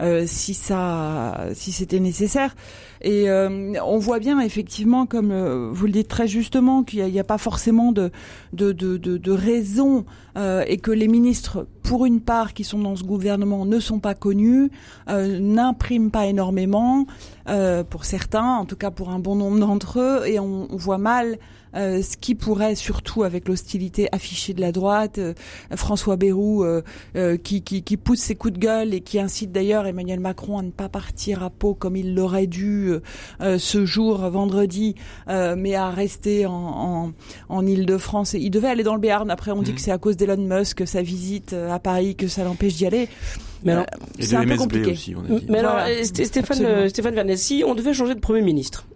[0.00, 2.56] euh, si ça, si c'était nécessaire.
[3.02, 7.18] Et euh, on voit bien effectivement, comme euh, vous le dites très justement, qu'il n'y
[7.18, 8.10] a, a, pas forcément de
[8.54, 10.04] de, de, de, de raison
[10.66, 14.14] et que les ministres, pour une part, qui sont dans ce gouvernement, ne sont pas
[14.14, 14.70] connus,
[15.08, 17.06] n'impriment pas énormément
[17.90, 20.98] pour certains, en tout cas pour un bon nombre d'entre eux, et on, on voit
[20.98, 21.38] mal
[21.76, 25.34] euh, ce qui pourrait surtout avec l'hostilité affichée de la droite, euh,
[25.76, 26.82] François Bayrou euh,
[27.36, 30.62] qui, qui, qui, pousse ses coups de gueule et qui incite d'ailleurs Emmanuel Macron à
[30.62, 32.92] ne pas partir à Pau comme il l'aurait dû
[33.40, 34.94] ce jour vendredi,
[35.28, 37.12] mais à rester en, en,
[37.48, 38.34] en Ile-de-France.
[38.34, 39.30] Il devait aller dans le Béarn.
[39.30, 39.74] Après, on dit mmh.
[39.74, 43.08] que c'est à cause d'Elon Musk sa visite à Paris que ça l'empêche d'y aller.
[43.64, 43.86] Mais alors,
[44.18, 44.92] c'est un peu compliqué.
[44.92, 45.46] Aussi, on a dit.
[45.48, 48.86] Mais alors, Stéphane, Stéphane Vernet, si on devait changer de Premier ministre,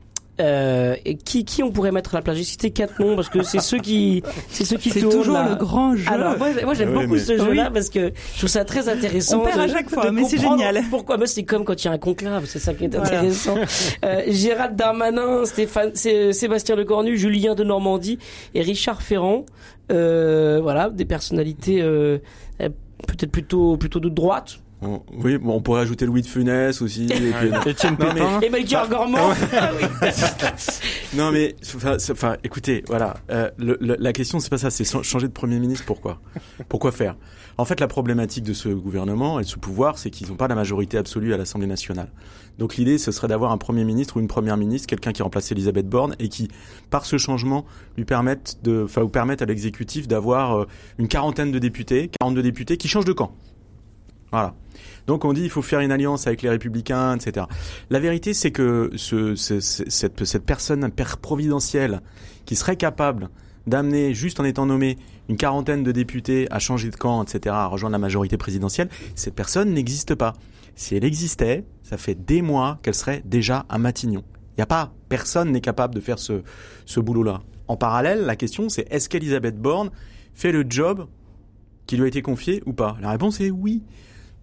[0.41, 2.37] euh, et qui, qui on pourrait mettre à la place?
[2.37, 5.55] J'ai cité quatre noms parce que c'est ceux qui, c'est ceux qui C'est toujours le
[5.55, 6.11] grand jeu.
[6.11, 9.43] Alors moi, moi j'aime beaucoup ce jeu-là parce que je trouve ça très intéressant.
[9.43, 10.83] On perd à chaque fois, mais c'est génial.
[10.91, 13.57] Pourquoi Moi, c'est comme quand il y a un conclave, c'est ça qui est intéressant.
[14.05, 18.19] euh, Gérald Darmanin, Stéphane, Sébastien Lecornu, Julien de Normandie
[18.55, 19.45] et Richard Ferrand.
[19.93, 22.19] Euh, voilà, des personnalités euh,
[23.07, 24.61] peut-être plutôt plutôt de droite,
[25.13, 27.07] oui, bon, on pourrait ajouter Louis de Funès aussi.
[27.07, 28.41] et Etienne Pépin.
[28.41, 29.31] Et Melchior Gormand.
[29.53, 29.71] Ah
[31.15, 31.55] non mais,
[32.11, 35.85] enfin, écoutez, voilà, euh, le, la question c'est pas ça, c'est changer de premier ministre.
[35.87, 36.21] Pourquoi?
[36.69, 37.17] Pourquoi faire?
[37.57, 40.49] En fait, la problématique de ce gouvernement et de ce pouvoir, c'est qu'ils n'ont pas
[40.49, 42.09] la majorité absolue à l'Assemblée nationale.
[42.59, 45.51] Donc l'idée, ce serait d'avoir un premier ministre ou une première ministre, quelqu'un qui remplace
[45.53, 46.49] Elisabeth Borne et qui,
[46.91, 47.65] par ce changement,
[47.97, 50.67] lui permette de, enfin, ou permette à l'exécutif d'avoir euh,
[50.99, 53.37] une quarantaine de députés, 42 députés qui changent de camp.
[54.35, 54.53] Voilà.
[55.07, 57.47] Donc on dit il faut faire une alliance avec les républicains, etc.
[57.89, 60.91] La vérité, c'est que ce, cette, cette personne
[61.23, 62.01] providentielle
[62.45, 63.29] qui serait capable
[63.69, 67.67] d'amener, juste en étant nommé, une quarantaine de députés à changer de camp, etc., à
[67.67, 70.33] rejoindre la majorité présidentielle, cette personne n'existe pas.
[70.75, 74.25] Si elle existait, ça fait des mois qu'elle serait déjà à Matignon.
[74.51, 76.43] Il n'y a pas, personne n'est capable de faire ce,
[76.87, 77.43] ce boulot-là.
[77.69, 79.93] En parallèle, la question c'est est-ce qu'Elisabeth Borne
[80.33, 81.07] fait le job
[81.87, 82.97] qui lui a été confié ou pas?
[83.01, 83.85] La réponse est oui.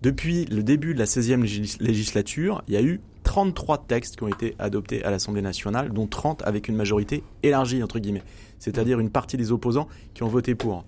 [0.02, 1.42] Depuis le début de la 16e
[1.80, 6.08] législature, il y a eu 33 textes qui ont été adoptés à l'Assemblée nationale, dont
[6.08, 8.24] 30 avec une majorité élargie, entre guillemets.
[8.58, 10.86] C'est-à-dire une partie des opposants qui ont voté pour.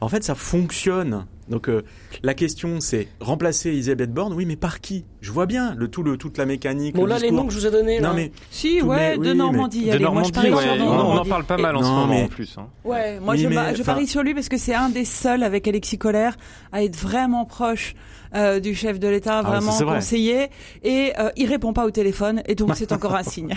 [0.00, 1.26] En fait, ça fonctionne.
[1.48, 1.82] Donc euh,
[2.22, 5.04] la question c'est remplacer Elisabeth Borne, oui, mais par qui?
[5.20, 6.96] Je vois bien le tout le toute la mécanique.
[6.96, 8.00] Bon là les noms que je vous ai donnés.
[8.00, 9.90] Non mais si ouais de Normandie.
[9.90, 10.32] De Normandie,
[10.80, 12.56] on, en parle pas mal en ce moment en plus.
[12.58, 12.66] Hein.
[12.84, 15.98] Ouais, moi je, je parie sur lui parce que c'est un des seuls avec Alexis
[15.98, 16.36] Collère
[16.72, 17.94] à être vraiment proche
[18.36, 20.50] euh, du chef de l'État, ah, vraiment conseiller,
[20.82, 23.54] et euh, il répond pas au téléphone, et donc c'est encore un signe.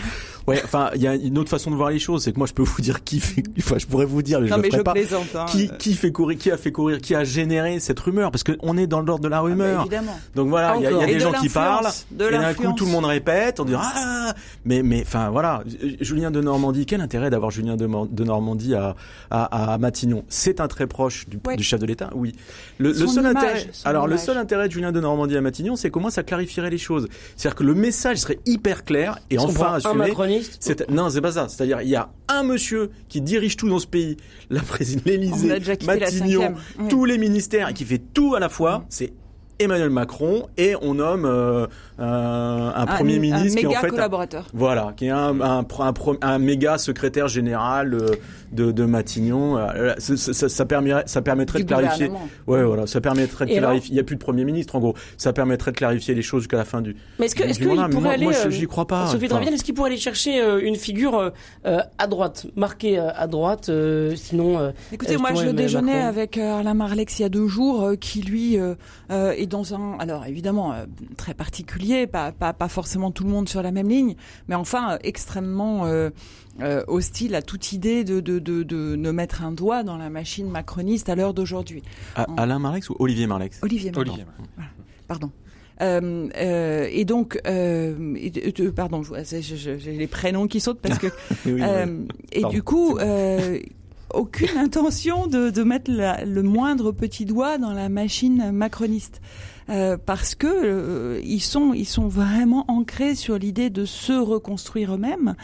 [0.47, 2.47] Ouais, enfin, il y a une autre façon de voir les choses, c'est que moi
[2.47, 4.83] je peux vous dire qui fait, enfin je pourrais vous dire, mais je ne ferai
[4.83, 5.45] pas, hein.
[5.47, 8.77] qui, qui fait courir, qui a fait courir, qui a généré cette rumeur, parce qu'on
[8.77, 9.81] est dans l'ordre de la ah, rumeur.
[9.81, 10.17] évidemment.
[10.35, 12.85] Donc voilà, il y a, y a des gens qui parlent, et d'un coup tout
[12.85, 14.33] le monde répète, on dit ah,
[14.65, 15.63] mais mais enfin voilà,
[15.99, 18.95] Julien de Normandie, quel intérêt d'avoir Julien de, de, Normandie à,
[19.29, 20.23] à, à Matignon?
[20.29, 22.33] C'est un très proche du, du chef de l'État, oui.
[22.77, 25.89] Le, le seul intérêt, alors le seul intérêt de Julien de Normandie à Matignon, c'est
[25.89, 27.07] comment ça clarifierait les choses.
[27.35, 30.13] C'est-à-dire que le message serait hyper clair et enfin assumé.
[30.89, 31.47] Non, c'est pas ça.
[31.49, 34.17] C'est-à-dire il y a un monsieur qui dirige tout dans ce pays,
[34.49, 36.53] la présidente l'Élysée, Matignon,
[36.89, 38.85] tous les ministères et qui fait tout à la fois.
[38.89, 39.13] C'est
[39.59, 44.47] Emmanuel Macron et on nomme euh, un, un, premier ministre qui en fait collaborateur.
[44.53, 45.65] voilà, qui est un, un,
[46.21, 48.11] un, méga secrétaire général euh,
[48.51, 49.57] de, de Matignon.
[49.57, 52.11] Euh, ça, ça, ça, permettrait, ça permettrait de clarifier.
[52.47, 53.91] Ouais, voilà, ça permettrait de clarifier.
[53.91, 54.95] Il n'y a plus de premier ministre en gros.
[55.17, 56.95] Ça permettrait de clarifier les choses jusqu'à la fin du.
[57.19, 59.07] Mais est-ce que est-ce qu'il pourrait aller Moi, j'y crois pas.
[59.07, 61.31] Sophie Dravienne, est-ce qu'il pourrait aller chercher une figure
[61.63, 63.71] à droite, marquée à droite,
[64.15, 64.71] sinon.
[64.91, 68.57] Écoutez, moi, je déjeunais avec Alain Marlex il y a deux jours, qui lui
[69.09, 70.73] est dans un, alors évidemment
[71.17, 74.15] très particulier, pas, pas, pas forcément tout le monde sur la même ligne,
[74.47, 76.09] mais enfin extrêmement euh,
[76.61, 80.09] euh, hostile à toute idée de, de, de, de, ne mettre un doigt dans la
[80.09, 81.83] machine macroniste à l'heure d'aujourd'hui.
[82.37, 83.59] Alain Marlex ou Olivier Marlex?
[83.61, 84.11] Olivier Marlex.
[84.11, 84.25] Olivier.
[85.07, 85.31] Pardon.
[85.81, 88.15] Euh, euh, et donc, euh,
[88.75, 91.07] pardon, j'ai les prénoms qui sautent parce que.
[92.31, 92.97] et du coup,
[94.13, 99.21] aucune intention de, de mettre le moindre petit doigt dans la machine macroniste.
[99.69, 104.95] Euh, parce que euh, ils sont ils sont vraiment ancrés sur l'idée de se reconstruire
[104.95, 105.35] eux-mêmes.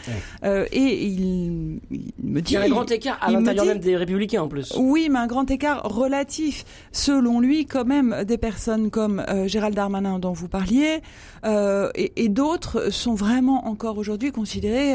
[0.42, 1.80] Euh, et il,
[2.22, 4.74] me dit il y a un grand écart à l'intérieur même des républicains en plus.
[4.76, 6.64] Oui mais un grand écart relatif.
[6.90, 11.02] Selon lui quand même des personnes comme Gérald Darmanin dont vous parliez
[11.44, 14.94] et, et d'autres sont vraiment encore aujourd'hui considérés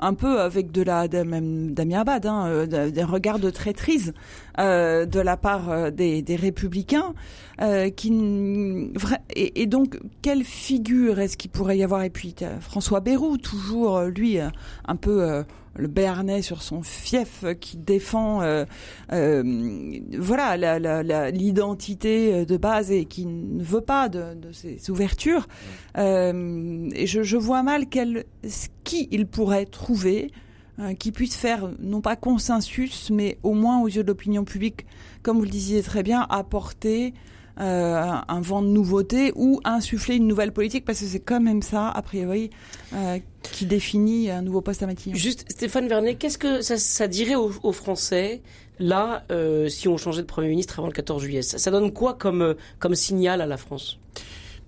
[0.00, 4.12] un peu avec de la même Damien Abad hein, d'un regard de traîtrise
[4.58, 7.14] de la part des, des républicains
[7.96, 8.10] qui
[9.34, 12.02] et, donc, quelle figure est-ce qu'il pourrait y avoir?
[12.02, 14.48] Et puis, François Bayrou, toujours, euh, lui, euh,
[14.86, 15.42] un peu euh,
[15.74, 18.42] le béarnais sur son fief qui défend
[20.18, 25.48] voilà l'identité de base et qui ne veut pas de, ces ouvertures.
[25.96, 28.24] et je, vois mal quel,
[28.84, 30.30] qui il pourrait trouver
[30.78, 34.86] euh, qui puisse faire non pas consensus, mais au moins aux yeux de l'opinion publique,
[35.22, 37.12] comme vous le disiez très bien, apporter
[37.60, 41.60] euh, un vent de nouveauté ou insuffler une nouvelle politique, parce que c'est quand même
[41.60, 42.48] ça, a priori,
[42.94, 45.14] euh, qui définit un nouveau poste à Matignon.
[45.14, 48.40] Juste, Stéphane Vernet, qu'est-ce que ça, dirait aux, Français
[48.78, 49.24] là
[49.68, 51.42] si on changeait de Premier ministre avant le 14 juillet?
[51.42, 53.98] Ça, ça donne quoi comme, comme signal à la France?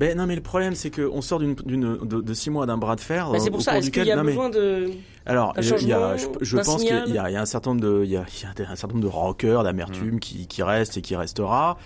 [0.00, 2.76] Ben non, mais le problème, c'est qu'on sort d'une, d'une, de, de six mois d'un
[2.76, 3.30] bras de fer.
[3.30, 4.90] Ben, C'est au pour ça, cours est-ce qu'il y a non, mais- besoin de...
[5.26, 7.36] Alors, il y a, je, pense qu'il y a- signal il y, a, il y
[7.36, 9.12] a un certain nombre de, il y a, il y a un certain nombre de
[9.12, 11.78] rancœurs, d'amertume qui, qui restent et qui restera.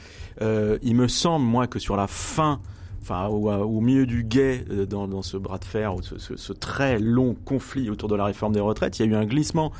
[0.42, 2.60] Euh, il me semble, moi, que sur la fin,
[3.02, 6.18] enfin, au, au milieu du guet, euh, dans, dans ce bras de fer, ou ce,
[6.18, 9.14] ce, ce très long conflit autour de la réforme des retraites, il y a eu
[9.14, 9.70] un glissement.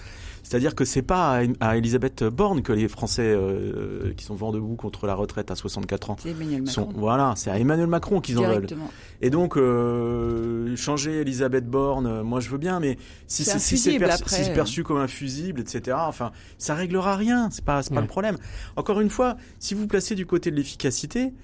[0.49, 4.77] C'est-à-dire que c'est pas à, Elisabeth Borne que les Français euh, qui sont vent debout
[4.77, 6.87] contre la retraite à 64 ans C'est Emmanuel sont.
[6.87, 7.01] Macron.
[7.01, 8.67] Voilà, c'est à Emmanuel Macron qu'ils en veulent.
[9.21, 13.99] Et donc, euh, changer Elisabeth Borne, moi je veux bien, mais si C'est si
[14.55, 18.03] perçu, comme un fusible, etc., enfin, ça réglera rien, c'est pas, c'est pas Ouais.
[18.03, 18.39] le problème.
[18.77, 21.35] Encore une fois, si vous placez du côté de l'efficacité,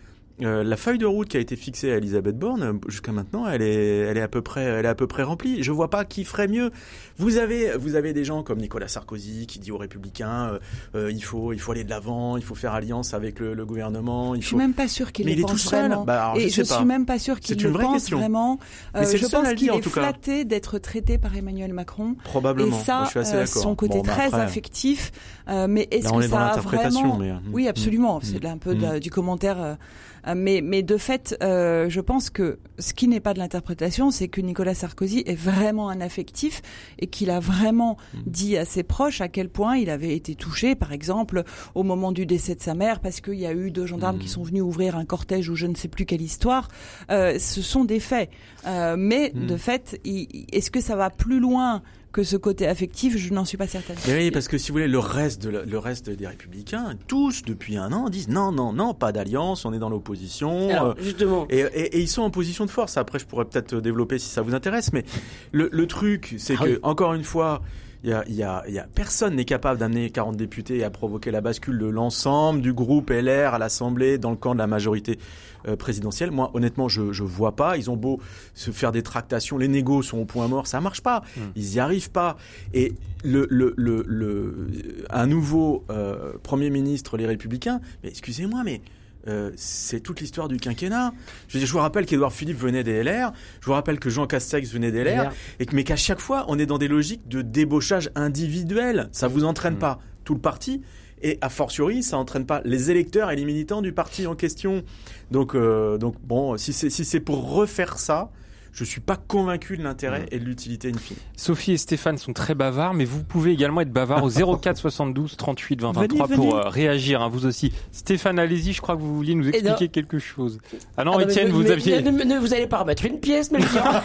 [0.43, 3.47] euh, la feuille de route qui a été fixée à Elisabeth Borne euh, jusqu'à maintenant,
[3.47, 5.63] elle est, elle est à peu près, elle est à peu près remplie.
[5.63, 6.71] Je vois pas qui ferait mieux.
[7.19, 10.59] Vous avez, vous avez des gens comme Nicolas Sarkozy qui dit aux Républicains, euh,
[10.97, 13.65] euh, il faut, il faut aller de l'avant, il faut faire alliance avec le, le
[13.65, 14.49] gouvernement, il Je faut.
[14.49, 15.87] suis même pas sûr qu'il Mais le pense tout seul.
[15.89, 16.05] vraiment.
[16.05, 18.19] Bah, alors, et je je, suis même pas sûr qu'il le pense question.
[18.19, 18.59] vraiment.
[18.95, 22.17] Mais Euh, c'est je pense qu'il est flatté d'être traité par Emmanuel Macron.
[22.25, 22.67] Probablement.
[22.67, 25.13] Et Moi, ça, je suis assez son côté Bon, bah, très après, affectif.
[25.49, 27.69] euh, mais est-ce Là, on que est dans ça a l'interprétation, vraiment mais, Oui, mm,
[27.69, 28.19] absolument.
[28.19, 29.01] mm, C'est mm, un peu de mm.
[29.01, 29.77] du commentaire.
[30.27, 34.11] Euh, mais, mais de fait, euh, je pense que ce qui n'est pas de l'interprétation,
[34.11, 36.63] c'est que Nicolas Sarkozy est vraiment un affectif
[36.99, 38.19] et qu'il a vraiment Mm.
[38.27, 42.13] dit à ses proches à quel point il avait été touché, par exemple, au moment
[42.13, 44.21] du décès de sa mère, parce qu'il y a eu deux gendarmes Mm.
[44.21, 46.69] qui sont venus ouvrir un cortège ou je ne sais plus quelle histoire.
[47.11, 48.31] Euh, ce sont des faits.
[48.67, 49.47] Euh, mais Mm.
[49.47, 51.83] de fait, est-ce que ça va plus loin
[52.15, 53.97] que ce côté affectif Je n'en suis pas certaine.
[54.09, 57.43] Oui, parce que si vous voulez, le reste, de la- le reste des républicains, tous
[57.43, 60.71] depuis un an, disent non, non, non, pas d'alliance, on est dans l'opposition.
[60.71, 62.97] Alors, euh, justement, et, et- et ils sont en position de force.
[62.97, 65.05] Après, je pourrais peut-être développer si ça vous intéresse, mais
[65.53, 66.79] le, le truc, c'est Ah que oui.
[66.85, 67.61] encore une fois,
[68.11, 70.91] y a, il y a, y a personne n'est capable d'amener 40 députés et à
[70.91, 74.67] provoquer la bascule de l'ensemble du groupe LR à l'Assemblée dans le camp de la
[74.67, 75.19] majorité
[75.67, 76.31] euh, présidentielle.
[76.31, 77.77] Moi, honnêtement, je je vois pas.
[77.77, 78.21] Ils ont beau
[78.55, 81.23] se faire des tractations, les négos sont au point mort, ça marche pas.
[81.37, 81.41] Mm.
[81.57, 82.37] Ils y arrivent pas.
[82.75, 84.69] Et le le le, le
[85.11, 87.81] un nouveau euh, premier ministre, les Républicains.
[88.03, 88.83] Mais excusez-moi, mais
[89.27, 91.13] euh, c'est toute l'histoire du quinquennat.
[91.49, 94.71] Je, je vous rappelle qu'Édouard Philippe venait des LR, je vous rappelle que Jean Castex
[94.71, 95.33] venait des LR, LR.
[95.61, 99.09] et que, mais qu'à chaque fois, on est dans des logiques de débauchage individuel.
[99.13, 99.79] Ça vous entraîne Mm.
[99.79, 100.83] pas tout le parti,
[101.23, 104.83] et a fortiori, ça entraîne pas les électeurs et les militants du parti en question.
[105.31, 108.31] Donc, euh, donc bon, si c'est si c'est pour refaire ça,
[108.75, 110.27] je suis pas convaincu de l'intérêt Mm.
[110.33, 111.17] et de l'utilité in fine.
[111.37, 115.37] Sophie et Stéphane sont très bavards, mais vous pouvez également être bavard au 04 72
[115.37, 116.67] 38 20 23 Venez, pour venez.
[116.67, 117.73] euh, réagir, hein, vous aussi.
[117.93, 120.59] Stéphane, allez-y, je crois que vous vouliez nous expliquer quelque chose.
[120.97, 122.03] Ah non, Ah mais- Étienne, vous mais- aviez...
[122.03, 123.85] Ne, ne- vous allez pas remettre une pièce, Melchior.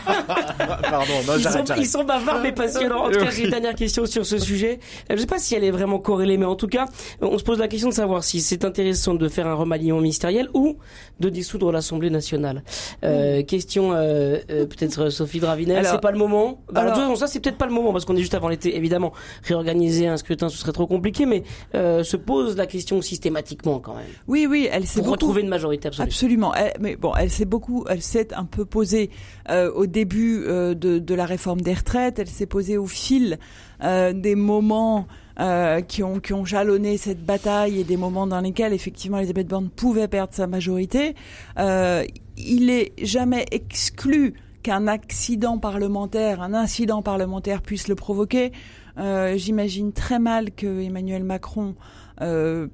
[0.58, 3.06] Pardon, non, ils, sont, ils sont bavards mais passionnants.
[3.06, 4.80] En tout cas, j'ai une dernière question sur ce sujet.
[5.12, 6.86] Euh, Je sais pas si elle est vraiment corrélée, mais en tout cas,
[7.22, 10.48] on se pose la question de savoir si c'est intéressant de faire un remaniement ministériel
[10.54, 10.78] ou
[11.20, 12.64] de dissoudre l'Assemblée nationale.
[13.04, 16.62] Euh, question euh, euh, peut-être Sophie Dravinel, Alors- c'est pas le moment.
[16.72, 18.76] Bah, alors- façon, ça c'est peut-être pas le moment parce qu'on est juste avant l'été.
[18.76, 21.44] Évidemment, réorganiser un scrutin ce serait trop compliqué, mais
[21.76, 25.42] euh, se pose la question systématiquement quand même Oui, oui, elle s'est pour beaucoup retrouver
[25.42, 26.08] une majorité absolue.
[26.08, 26.54] Absolument.
[26.54, 29.10] Elle- mais bon, elle s'est beaucoup, elle s'est un peu posée
[29.50, 32.20] euh, au début euh, de, de la réforme des retraites.
[32.20, 33.38] Elle s'est posée au fil
[33.84, 35.08] euh, des moments
[35.40, 39.48] euh, qui ont qui ont jalonné cette bataille et des moments dans lesquels effectivement Elisabeth
[39.48, 41.16] Borne pouvait perdre sa majorité.
[41.58, 42.04] Euh,
[42.38, 48.52] il est jamais exclu qu'un accident parlementaire, un incident parlementaire puisse le provoquer.
[48.98, 51.76] Euh, J'imagine très mal que Emmanuel Macron
[52.22, 52.68] euh,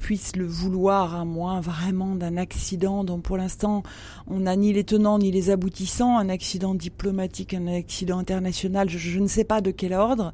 [0.00, 3.82] puisse le vouloir, à moins vraiment d'un accident dont pour l'instant
[4.26, 8.98] on n'a ni les tenants ni les aboutissants, un accident diplomatique, un accident international, je,
[8.98, 10.32] je ne sais pas de quel ordre.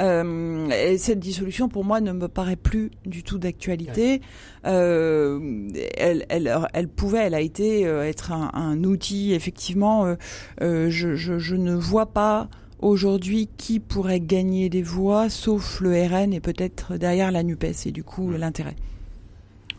[0.00, 4.20] Euh, et cette dissolution, pour moi, ne me paraît plus du tout d'actualité.
[4.64, 10.14] Euh, elle, elle, elle pouvait, elle a été euh, être un, un outil, effectivement.
[10.60, 12.48] je, je, je ne vois pas
[12.80, 17.90] aujourd'hui qui pourrait gagner des voix, sauf le RN et peut-être derrière la NUPES, et
[17.90, 18.76] du coup l'intérêt.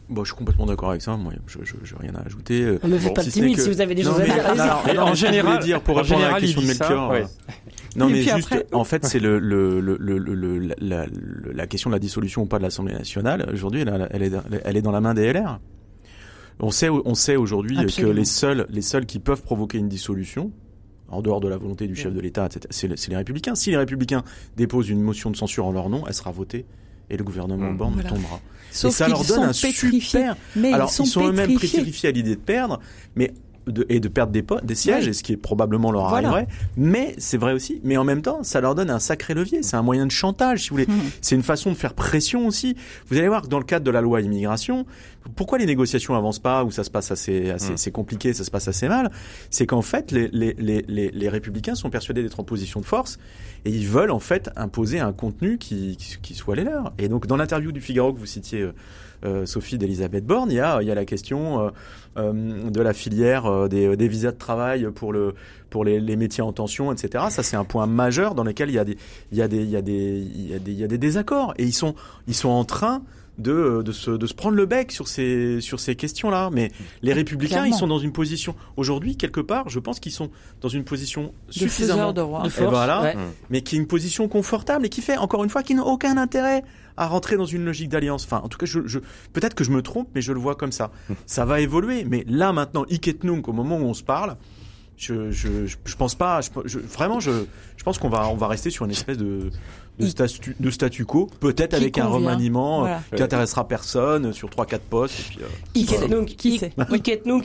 [0.09, 1.15] Bon, je suis complètement d'accord avec ça.
[1.17, 1.65] Moi, je n'ai
[1.99, 2.63] rien à ajouter.
[2.63, 4.21] Euh, Non, mais faites bon, pas si timide que- si vous avez des Non, choses
[4.21, 4.35] à dire.
[4.37, 4.57] non, allez-y.
[4.87, 7.11] non, non, En que général- dire pour répondre à la question de Melchior.
[7.11, 7.23] ouais.
[7.23, 7.51] euh,
[7.95, 11.89] Non, Et mais juste, après- en fait, c'est le, le, le, le, le- la, question
[11.91, 13.47] de la dissolution ou pas de l'Assemblée nationale.
[13.53, 14.31] Aujourd'hui, elle, elle, est,
[14.65, 15.59] elle est dans la main des LR.
[16.59, 18.13] On sait, on sait aujourd'hui que Absolument.
[18.13, 20.51] les seuls, les seuls qui peuvent provoquer une dissolution,
[21.07, 22.61] en dehors de la volonté du chef de l'État, etc.
[22.69, 23.55] C'est c'est les républicains.
[23.55, 24.23] Si les républicains
[24.57, 26.65] déposent une motion de censure en leur nom, elle sera votée
[27.09, 27.77] et le gouvernement Mmh.
[27.77, 28.09] Borne Voilà.
[28.09, 28.39] tombera.
[28.71, 29.99] Sauf et ça leur donne un pétrifiés.
[30.01, 30.35] super.
[30.55, 32.79] Mais Alors ils sont, eux-mêmes pétrifiés à l'idée de perdre,
[33.15, 33.33] mais
[33.71, 36.29] de, et de perdre des, sièges, et ce qui est probablement leur Voilà.
[36.29, 36.47] arriverait.
[36.77, 37.79] Mais c'est vrai aussi.
[37.83, 39.63] Mais en même temps, ça leur donne un sacré levier.
[39.63, 40.87] C'est un moyen de chantage, si vous voulez.
[40.87, 40.99] Mhm.
[41.21, 42.75] C'est une façon de faire pression aussi.
[43.07, 44.85] Vous allez voir que dans le cadre de la loi immigration,
[45.35, 47.77] pourquoi les négociations avancent pas ou ça se passe assez, assez Mm.
[47.77, 49.11] c'est compliqué, ça se passe assez mal,
[49.49, 53.19] c'est qu'en fait les, les, les, les, républicains sont persuadés d'être en position de force
[53.65, 56.93] et ils veulent en fait imposer un contenu qui, qui, qui soit les leurs.
[56.97, 58.73] Et donc dans l'interview du Figaro que vous citiez, euh,
[59.25, 61.69] euh, Sophie d'Elisabeth Borne, il y a, il y a la question euh,
[62.15, 65.35] de la filière euh, des, des visas de travail pour le
[65.69, 67.25] pour les, les métiers en tension, etc.
[67.29, 68.97] Ça c'est un point majeur dans lequel il y a des
[69.31, 70.87] il y a des il y a des il y a des, il y a
[70.87, 71.95] des désaccords et ils sont
[72.27, 73.03] ils sont en train
[73.39, 76.49] de, de, se, de se prendre le bec sur ces, sur ces questions-là.
[76.51, 76.71] Mais
[77.01, 77.75] les républicains, Clairement.
[77.75, 80.29] ils sont dans une position, aujourd'hui, quelque part, je pense qu'ils sont
[80.61, 82.43] dans une position suffisamment, de roi.
[82.43, 82.69] De force.
[82.69, 83.01] voilà.
[83.01, 83.15] ouais.
[83.49, 86.17] mais qui est une position confortable et qui fait, encore une fois, qui n'a aucun
[86.17, 86.63] intérêt
[86.97, 88.25] à rentrer dans une logique d'alliance.
[88.25, 88.99] Enfin, en tout cas, je, je,
[89.33, 90.91] peut-être que je me trompe, mais je le vois comme ça.
[91.25, 94.35] Ça va évoluer, mais là, maintenant, Iketnunk, au moment où on se parle,
[94.97, 97.31] je, je, je, je pense pas, je, je- vraiment, je,
[97.77, 99.49] je pense qu'on va, on va rester sur une espèce de,
[99.99, 102.17] de, statu, de statu quo, peut-être avec un convient.
[102.29, 102.99] remaniement euh, Voilà.
[103.15, 105.19] qui intéressera personne sur trois quatre postes.
[105.19, 105.99] Et puis, euh, Qui sait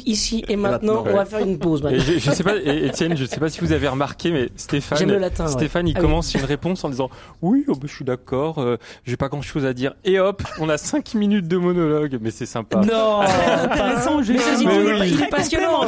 [0.06, 1.24] ici et maintenant, maintenant, on va ouais.
[1.26, 3.72] faire une pause Et je, je sais pas, et Étienne, je sais pas si vous
[3.72, 5.52] avez remarqué, mais Stéphane, latin, ouais.
[5.52, 6.06] Stéphane, il Ah oui.
[6.06, 7.10] commence une réponse en disant
[7.42, 9.94] oui, oh, bah, je suis d'accord, euh, j'ai pas grand chose à dire.
[10.04, 12.80] Et hop, on a cinq minutes de monologue, mais c'est sympa.
[12.80, 15.10] Non intéressant, dit, Mais il est- oui.
[15.14, 15.84] il est passionnant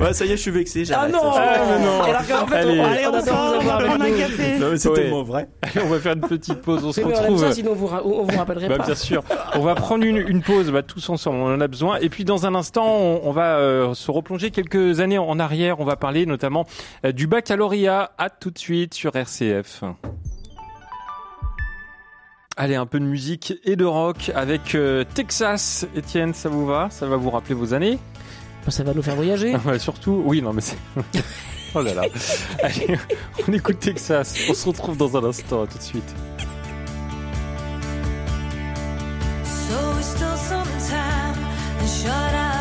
[0.00, 0.82] ouais, ça y est, je suis vexé.
[0.92, 2.02] Ah non Ah, non.
[2.02, 2.80] Alors qu'en fait, Allez.
[2.80, 4.58] on, Allez, on on on prendre un café.
[4.58, 4.94] Non, mais c'est Ouais.
[4.94, 5.48] tellement vrai.
[5.84, 7.38] On va faire une petite pause, on se retrouve.
[7.40, 8.86] ça, sinon on vous, ra- on vous rappellerait Bah, pas.
[8.86, 9.22] bien sûr.
[9.54, 11.98] On va prendre une, une pause, bah, tous ensemble, on en a besoin.
[11.98, 15.80] Et puis dans un instant, on, on va euh, se replonger quelques années en arrière.
[15.80, 16.66] On va parler notamment
[17.04, 18.12] euh, du baccalauréat.
[18.18, 19.82] À tout de suite sur RCF.
[22.56, 25.86] Allez, un peu de musique et de rock avec euh, Texas.
[25.94, 26.88] Étienne, ça vous va?
[26.90, 27.98] Ça va vous rappeler vos années?
[28.68, 29.54] Ça va nous faire voyager.
[29.64, 30.76] Ouais, Surtout, oui, non, mais c'est.
[31.74, 32.02] oh là là.
[32.62, 32.98] Allez,
[33.46, 34.34] on écoute Texas.
[34.48, 35.62] On se retrouve dans un instant.
[35.62, 36.14] À tout de suite.
[39.44, 41.36] So we stole some time
[41.80, 42.57] and shut our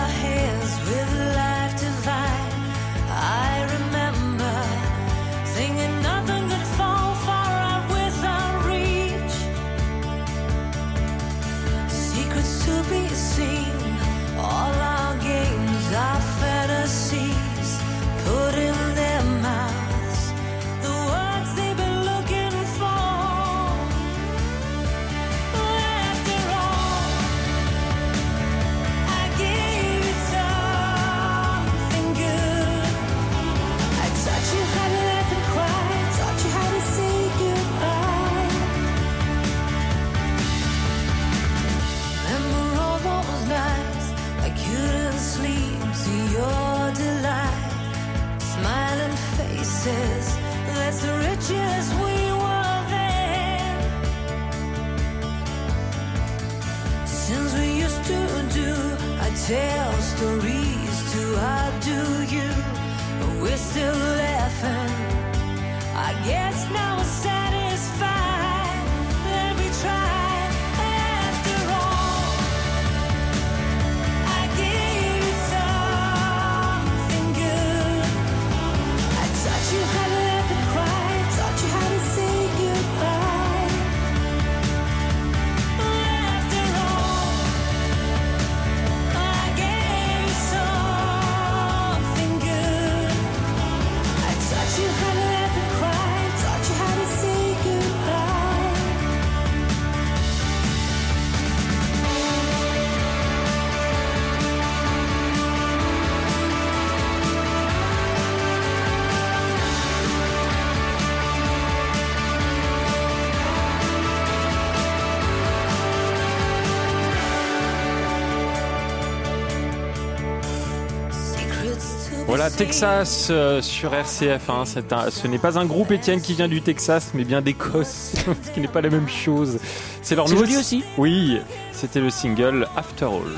[122.27, 122.49] Voilà.
[122.51, 124.49] Texas euh, sur RCF.
[124.49, 128.13] Hein, un- ce n'est pas un groupe Étienne qui vient du Texas, mais bien d'Écosse,
[128.43, 129.59] ce qui n'est pas la même chose.
[130.01, 130.83] C'est leur C'est nouveau- joli aussi.
[130.97, 131.39] Oui,
[131.71, 133.31] c'était le single After All.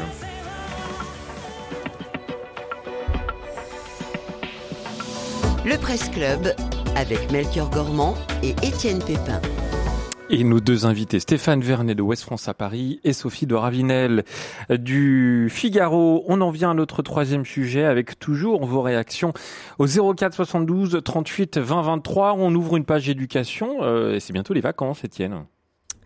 [5.66, 6.54] Le Presse Club
[6.96, 9.42] avec Melchior Gormand et Étienne Pépin.
[10.32, 14.24] Et nos deux invités, Stéphane Vernet de Ouest France à Paris et Sophie de Ravinel
[14.70, 16.24] du Figaro.
[16.28, 19.34] On en vient à notre troisième sujet avec toujours vos réactions
[19.80, 22.36] au 04 72 38 20 23.
[22.38, 25.46] On ouvre une page éducation euh, et c'est bientôt les vacances, Étienne.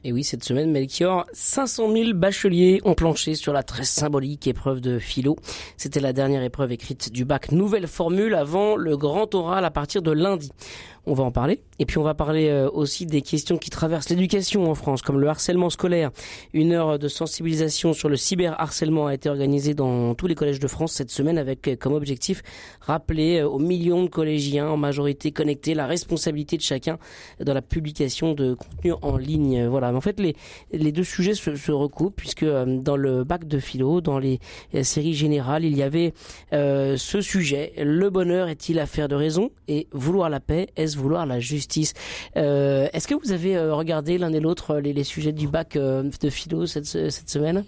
[0.06, 4.82] Et oui, cette semaine, Melchior, 500 000 bacheliers ont planché sur la très symbolique épreuve
[4.82, 5.38] de philo.
[5.78, 10.02] C'était la dernière épreuve écrite du bac Nouvelle Formule avant le grand oral à partir
[10.02, 10.52] de lundi.
[11.06, 11.60] On va en parler.
[11.80, 15.20] Et puis on va parler euh, aussi des questions qui traversent l'éducation en France, comme
[15.20, 16.12] le harcèlement scolaire.
[16.54, 20.68] Une heure de sensibilisation sur le cyberharcèlement a été organisée dans tous les collèges de
[20.68, 22.42] France cette semaine avec euh, comme objectif
[22.80, 26.98] rappeler euh, aux millions de collégiens en majorité connectés la responsabilité de chacun
[27.42, 29.66] dans la publication de contenu en ligne.
[29.68, 29.94] Voilà.
[29.94, 34.40] En fait, les, deux sujets se, recoupent puisque dans le bac de philo, dans les
[34.84, 36.14] séries générales, il y avait
[36.52, 37.74] ce sujet.
[37.78, 41.94] Le bonheur est-il affaire de raison et vouloir la paix est vouloir la justice
[42.38, 45.76] euh, Est-ce que vous avez euh, regardé l'un et l'autre les, les, sujets du bac
[45.76, 47.64] euh, de philo cette, semaine?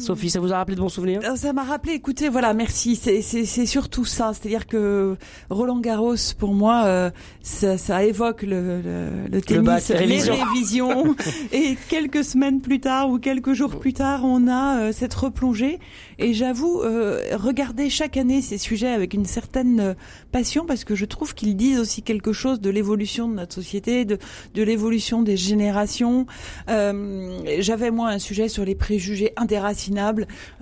[0.00, 1.20] Sophie, ça vous a rappelé de bons souvenirs?
[1.36, 2.96] Ça m'a rappelé, écoutez, voilà, merci.
[2.96, 4.32] C'est surtout ça.
[4.34, 5.16] C'est-à-dire que
[5.48, 7.10] Roland Garros, pour moi, euh,
[7.42, 11.14] ça, ça, évoque le, le, le tennis, le les révisions.
[11.52, 15.78] et quelques semaines plus tard ou quelques jours plus tard, on a euh, cette replongée.
[16.18, 19.94] Et j'avoue, euh, regarder chaque année ces sujets avec une certaine
[20.32, 24.04] passion, parce que je trouve qu'ils disent aussi quelque chose de l'évolution de notre société,
[24.04, 24.18] de,
[24.54, 26.26] de l'évolution des générations.
[26.66, 29.59] J'avais, moi, un sujet sur les préjugés intéressants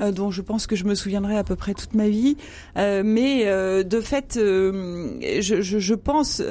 [0.00, 2.36] euh, dont je pense que je me souviendrai à peu près toute ma vie.
[2.76, 6.42] Euh, mais euh, de fait, je, pense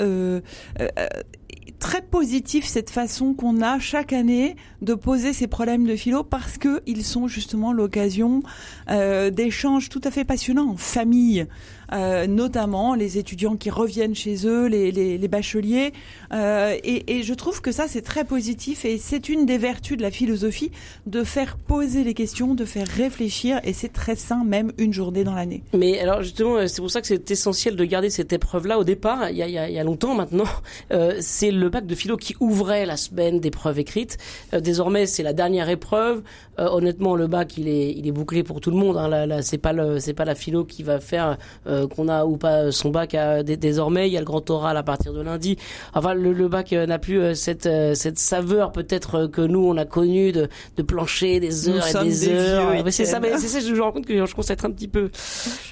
[1.80, 6.58] très positif cette façon qu'on a chaque année de poser ces problèmes de philo parce
[6.58, 8.42] que ils sont justement l'occasion
[8.88, 11.46] d'échanges tout à fait passionnants en famille,
[11.94, 15.94] euh, notamment les étudiants qui reviennent chez eux, les, les, les bacheliers,
[16.34, 19.98] euh, et, et, je trouve que ça c'est très positif et c'est une des vertus
[19.98, 20.72] de la philosophie
[21.06, 25.24] de faire poser les questions, de faire réfléchir et c'est très sain même une journée
[25.24, 25.64] dans l'année.
[25.74, 28.84] Mais alors justement c'est pour ça que c'est essentiel de garder cette épreuve là au
[28.84, 29.30] départ.
[29.30, 30.46] Il y a, il y a longtemps maintenant,
[30.92, 34.18] euh, c'est le bac de philo qui ouvrait la semaine d'épreuves écrites.
[34.54, 36.24] Euh, désormais, c'est la dernière épreuve.
[36.60, 38.98] Euh, honnêtement, le bac, il est, il est bouclé pour tout le monde.
[38.98, 39.08] Hein.
[39.08, 41.38] Là, là c'est pas le, c'est pas la philo qui va faire
[41.68, 43.14] euh, qu'on a ou pas son bac.
[43.14, 45.58] À, désormais, il y a le grand oral à partir de lundi.
[45.94, 49.64] Enfin, le, le bac euh, n'a plus euh, cette, euh, cette saveur peut-être que nous
[49.66, 50.48] on a connu de,
[50.78, 52.72] de plancher des heures nous et des, des heures.
[52.72, 53.60] Vieux, c'est ça, mais c'est ça.
[53.60, 55.10] Je me rends compte que je commence à être un petit peu,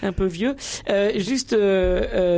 [0.04, 0.56] un peu vieux.
[1.16, 1.56] juste,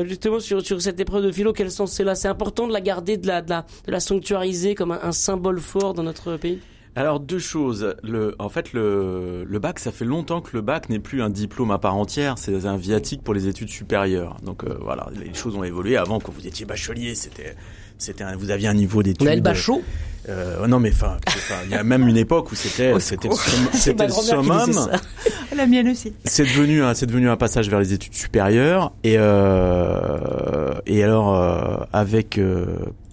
[0.05, 2.15] justement sur sur cette épreuve de philo, quel sens c'est là?
[2.15, 5.11] C'est important de la garder, de la, de la, de la sanctuariser comme un, un
[5.11, 6.59] symbole fort dans notre pays?
[6.97, 7.95] Alors deux choses.
[8.01, 11.29] Le, en fait, le, le bac, ça fait longtemps que le bac n'est plus un
[11.29, 14.37] diplôme à part entière, c'est un viatique pour les études supérieures.
[14.41, 15.95] Donc euh, voilà, les choses ont évolué.
[15.95, 17.55] Avant, quand vous étiez bachelier, c'était,
[17.99, 19.27] c'était, vous aviez un niveau d'études.
[19.27, 19.83] On a le bachot.
[20.27, 21.17] Euh, non mais enfin,
[21.65, 23.29] il y a même une époque où c'était, c'était,
[23.73, 24.89] c'était le summum.
[25.55, 26.13] La mienne aussi.
[26.25, 28.91] C'est devenu, un, c'est devenu un passage vers les études supérieures.
[29.03, 32.39] Et euh, et alors euh, avec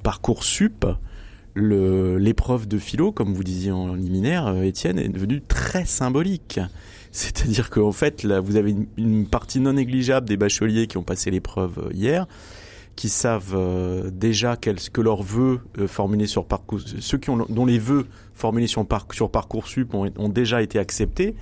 [0.02, 0.86] parcoursup
[1.56, 6.60] l'épreuve de philo, comme vous disiez en liminaire, euh, Étienne, est devenue très symbolique.
[7.12, 11.30] C'est-à-dire qu'en fait, là, vous avez une, partie non négligeable des bacheliers qui ont passé
[11.30, 12.26] l'épreuve euh, hier,
[12.96, 17.44] qui savent euh, déjà quels que leurs vœux euh, formulés sur parcours, ceux qui ont,
[17.48, 21.34] dont les vœux formulés sur, par, sur parcoursup ont, ont déjà été acceptés,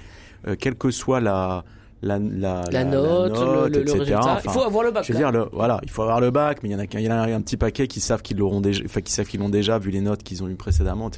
[0.46, 1.64] euh, quelle que soit la
[2.02, 3.94] la, la, la, note, la note le, etc.
[3.94, 4.18] le résultat.
[4.20, 5.04] Enfin, il faut avoir le bac.
[5.04, 6.84] Je veux dire, le, voilà, il faut avoir le bac, mais il y en a,
[6.84, 9.26] il y en a un petit paquet qui savent qu'ils l'auront déjà, enfin, qui savent
[9.26, 11.10] qu'ils l'ont déjà vu les notes qu'ils ont eues précédemment.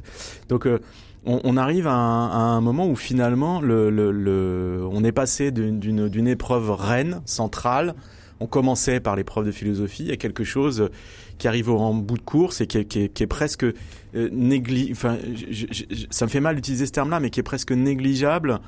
[0.49, 0.80] Donc, euh,
[1.24, 5.12] on, on, arrive à un, à un, moment où finalement, le, le, le on est
[5.12, 7.95] passé d'une épreuve reine, centrale.
[8.41, 10.91] On commençait par l'épreuve de philosophie à quelque chose
[11.39, 14.28] qui arrive en bout de course et qui est, qui est, qui est presque euh,
[14.32, 14.89] négli...
[14.91, 17.70] Enfin, je, je, je, ça me fait mal d'utiliser ce terme-là, mais qui est presque
[17.72, 18.61] négligeable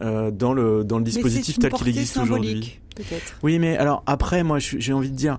[0.00, 2.80] euh, dans le dans le dispositif tel qu'il existe aujourd'hui.
[3.42, 5.38] Oui, mais alors après, moi, j'ai envie de dire,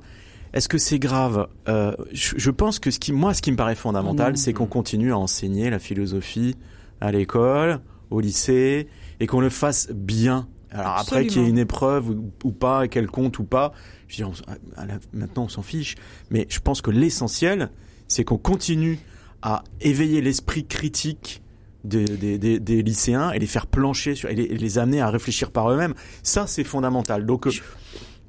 [0.54, 3.58] est-ce que c'est grave euh, je, je, pense que ce qui, moi, ce qui me
[3.58, 6.56] paraît fondamental, c'est qu'on continue à enseigner la philosophie
[7.02, 7.80] à l'école,
[8.10, 8.88] au lycée,
[9.20, 10.48] et qu'on le fasse bien.
[10.72, 11.02] Alors Absolument.
[11.02, 13.74] après qu'il y ait une épreuve ou, ou pas, qu'elle compte ou pas,
[14.08, 14.42] je veux dire,
[14.78, 15.96] on, la, maintenant on s'en fiche.
[16.30, 17.70] Mais je pense que l'essentiel,
[18.08, 19.00] c'est qu'on continue
[19.42, 21.42] à éveiller l'esprit critique
[21.84, 25.10] des, des, des, des, lycéens et les faire plancher sur, et les, les amener à
[25.10, 25.94] réfléchir par eux-mêmes.
[26.24, 27.26] Ça, c'est fondamental.
[27.26, 27.52] Donc, euh,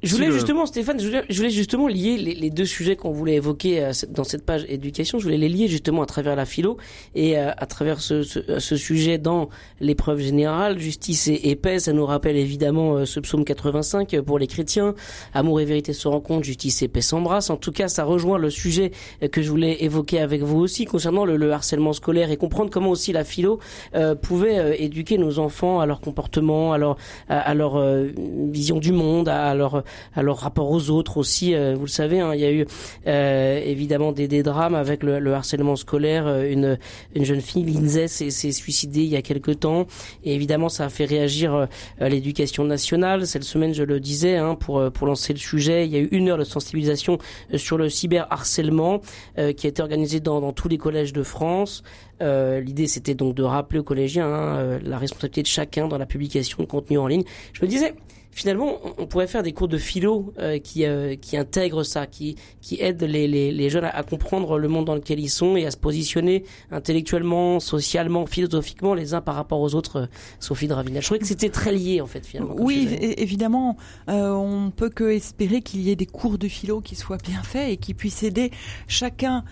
[0.03, 2.65] Je voulais Si le- justement, Stéphane, je voulais, je voulais justement lier les, les deux
[2.65, 5.19] sujets qu'on voulait évoquer euh, dans cette page éducation.
[5.19, 6.79] Je voulais les lier justement à travers la philo
[7.15, 11.79] et euh, à travers ce, ce, ce sujet dans l'épreuve générale, justice et, et paix.
[11.81, 14.95] Ça nous rappelle évidemment euh, ce psaume 85 euh, pour les chrétiens.
[15.35, 17.51] Amour et vérité se rencontrent, justice et paix s'embrassent.
[17.51, 18.93] En tout cas, ça rejoint le sujet
[19.23, 22.71] euh, que je voulais évoquer avec vous aussi concernant le, le harcèlement scolaire et comprendre
[22.71, 23.59] comment aussi la philo
[23.95, 26.97] euh, pouvait euh, éduquer nos enfants à leur comportement, à leur,
[27.29, 28.09] à, à leur euh,
[28.51, 29.85] vision du monde, à leur
[30.15, 31.55] à leur rapport aux autres aussi.
[31.55, 32.67] euh, vous le savez, hein, il y a eu
[33.07, 36.27] euh, évidemment des, des drames avec le, le harcèlement scolaire.
[36.27, 36.79] Euh, Une,
[37.15, 39.87] une jeune fille, Lindsay, s'est suicidée il y a quelque temps.
[40.25, 41.69] Et évidemment, ça a fait réagir
[42.01, 43.27] l'éducation nationale.
[43.27, 46.09] Cette semaine, je le disais, hein, pour, pour lancer le sujet, il y a eu
[46.13, 47.19] une heure de sensibilisation
[47.55, 49.01] sur le cyberharcèlement
[49.39, 51.83] euh, qui a été organisée dans, dans tous les collèges de France.
[52.23, 56.07] Euh, L'idée, c'était donc de rappeler aux collégiens hein, la responsabilité de chacun dans la
[56.07, 57.25] publication de contenu en ligne.
[57.53, 57.95] Je me disais,
[58.33, 62.37] finalement, on- pourrait faire des cours de philo euh, qui, euh, qui intègrent ça, qui,
[62.61, 65.57] qui aident les, les, les jeunes à, à comprendre le monde dans lequel ils sont
[65.57, 69.97] et à se positionner intellectuellement, socialement, philosophiquement les uns par rapport aux autres.
[70.03, 70.07] euh,
[70.39, 71.03] Sophie de Ravinel.
[71.03, 72.55] Je trouvais que c'était très lié en fait finalement.
[72.59, 73.77] Oui, évidemment,
[74.09, 77.43] euh, on peut que espérer qu'il y ait des cours de philo qui soient bien
[77.43, 78.51] faits et qui puissent aider
[78.87, 79.45] chacun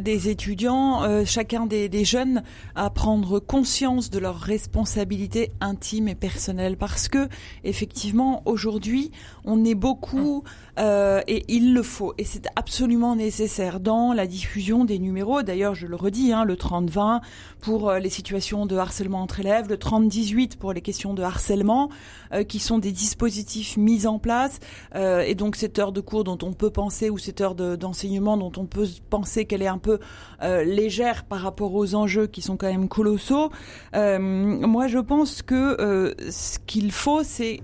[0.00, 2.42] des étudiants, chacun des, des jeunes
[2.74, 6.76] à prendre conscience de leurs responsabilités intimes et personnelles.
[6.76, 7.28] Parce que,
[7.64, 8.11] effectivement,
[8.44, 9.10] aujourd'hui,
[9.44, 10.44] on est beaucoup,
[10.78, 15.42] euh, et il le faut, et c'est absolument nécessaire dans la diffusion des numéros.
[15.42, 17.20] D'ailleurs, je le redis, hein, le 30-20
[17.60, 21.90] pour euh, les situations de harcèlement entre élèves, le 30-18 pour les questions de harcèlement,
[22.32, 24.58] euh, qui sont des dispositifs mis en place.
[24.94, 28.36] Et donc cette heure de cours dont on peut penser, ou cette heure de- d'enseignement
[28.36, 29.98] dont on peut penser qu'elle est un peu
[30.42, 33.50] légère par rapport aux enjeux qui sont quand même colossaux,
[33.94, 37.60] moi je pense que ce qu'il faut, c'est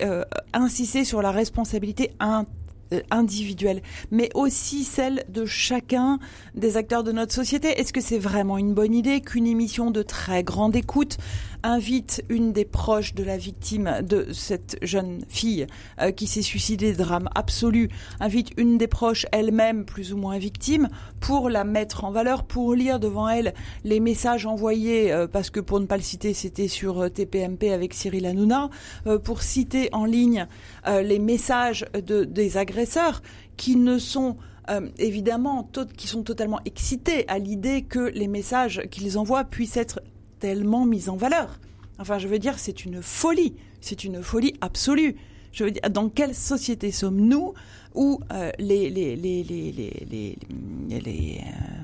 [0.53, 2.45] insister sur la responsabilité in- euh,
[3.11, 6.19] individuelle, mais aussi celle de chacun
[6.55, 7.69] des acteurs de notre société.
[7.81, 11.19] Est-ce que c'est vraiment une bonne idée qu'une émission de très grande écoute
[11.63, 15.67] invite une des proches de la victime de cette jeune fille
[16.01, 17.89] euh, qui s'est suicidée, drame absolu,
[18.21, 20.89] invite une des proches elle-même plus ou moins victime
[21.21, 23.55] pour la mettre en valeur, pour lire devant elle
[23.85, 27.73] les messages envoyés, euh, parce que pour ne pas le citer, c'était sur euh, TPMP
[27.73, 28.71] avec Cyril Hanouna,
[29.25, 30.47] pour citer en ligne
[30.87, 33.23] les messages de, des agresseurs
[33.57, 34.37] qui ne sont
[34.99, 40.01] évidemment qui sont totalement excités à l'idée que les messages qu'ils envoient puissent être
[40.39, 41.59] tellement mis en valeur.
[41.99, 45.17] Enfin, je veux dire, c'est une folie, c'est une folie absolue.
[45.53, 47.55] Je veux dire, dans quelle société sommes-nous
[47.95, 50.37] où euh, les, les, les, les,
[50.89, 51.83] les, euh,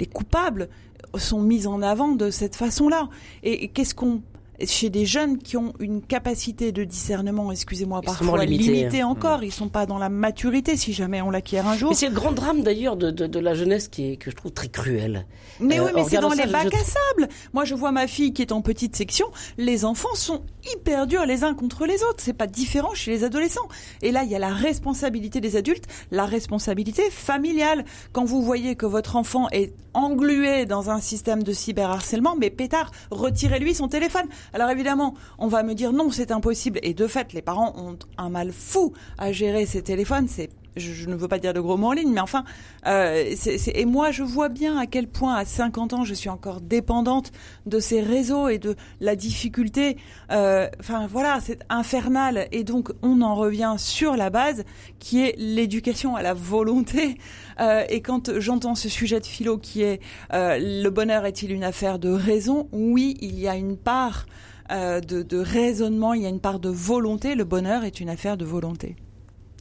[0.00, 0.68] les coupables
[1.16, 3.08] sont mis en avant de cette façon-là?
[3.42, 4.22] Et qu'est-ce qu'on
[4.66, 9.06] chez des jeunes qui ont une capacité de discernement, excusez-moi, parfois limitée, hein.
[9.08, 11.90] encore, ils sont pas dans la maturité si jamais on l'acquiert un jour.
[11.90, 14.36] Mais c'est le grand drame d'ailleurs de, de, de la jeunesse qui est, que je
[14.36, 15.26] trouve très cruel.
[15.60, 17.28] Mais Euh, oui, mais en c'est dans les je- bacs à sable.
[17.52, 19.26] Moi, je vois ma fille qui est en petite section.
[19.58, 20.42] Les enfants sont
[20.74, 22.18] hyper durs les uns contre les autres.
[22.18, 23.68] C'est pas différent chez les adolescents.
[24.02, 27.84] Et là, il y a la responsabilité des adultes, la responsabilité familiale.
[28.12, 32.90] Quand vous voyez que votre enfant est englué dans un système de cyberharcèlement, mais pétard,
[33.10, 34.26] retirez-lui son téléphone.
[34.52, 36.78] Alors évidemment, on va me dire non, c'est impossible.
[36.82, 40.28] Et de fait, les parents ont un mal fou à gérer ces téléphones.
[40.28, 42.44] C'est je, je ne veux pas dire de gros mots en ligne, mais enfin,
[42.86, 43.34] euh,
[43.74, 47.32] et moi je vois bien à quel point à 50 ans je suis encore dépendante
[47.66, 49.96] de ces réseaux et de la difficulté.
[50.30, 52.48] euh, Enfin voilà, c'est infernal.
[52.52, 54.64] Et donc on en revient sur la base
[54.98, 57.16] qui est l'éducation à la volonté.
[57.60, 60.00] Euh, et quand j'entends ce sujet de philo qui est
[60.32, 62.68] euh, le bonheur est-il une affaire de raison?
[62.72, 64.24] Oui, il y a une part
[64.70, 67.34] euh, de, de raisonnement, il y a une part de volonté.
[67.34, 68.96] Le bonheur est une affaire de volonté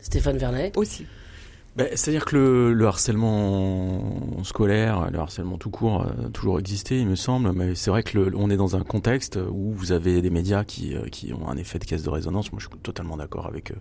[0.09, 0.75] Stéphane Vernet.
[0.75, 1.05] aussi.
[1.75, 7.07] Ben, C'est-à-dire que le, le harcèlement scolaire, le harcèlement tout court, a toujours existé, il
[7.07, 7.51] me semble.
[7.53, 10.63] Mais c'est vrai que le, on est dans un contexte où vous avez des médias
[10.63, 12.51] qui, euh, qui ont un effet de caisse de résonance.
[12.51, 13.75] Moi, je suis totalement d'accord avec euh,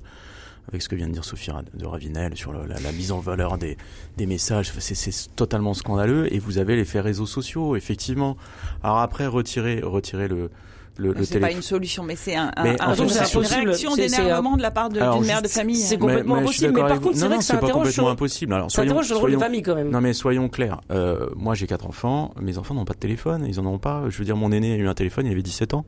[0.71, 3.21] avec ce que vient de dire Sophie de Ravinel sur le- la, la mise en
[3.21, 3.79] valeur des,
[4.19, 4.71] des messages.
[4.79, 6.31] C'est totalement scandaleux.
[6.33, 8.37] Et vous avez l'effet réseaux sociaux, effectivement.
[8.83, 10.51] Alors après, retirer retirer le
[10.99, 13.37] le, le C'est pas une solution, mais c'est un, un, Mais un- fait, une c'est
[13.49, 15.77] réaction d'énervement de la part d'une mère de famille.
[15.77, 18.53] c'est complètement impossible, mais par contre, c'est vrai que ça c'est pas interroge complètement impossible.
[18.53, 19.91] Alors, Ça soyons, interroge le rôle de famille quand même.
[19.91, 20.81] Non mais soyons clairs.
[20.91, 22.35] Euh, moi j'ai quatre enfants.
[22.41, 23.45] Mes enfants n'ont pas de téléphone.
[23.49, 24.05] Ils en ont pas.
[24.09, 25.27] Je veux dire, mon aîné a eu un téléphone.
[25.27, 25.87] Il avait 17 ans.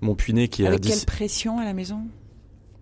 [0.00, 0.88] Mon puiné qui a Avec 10.
[0.90, 2.00] quelle pression à la maison?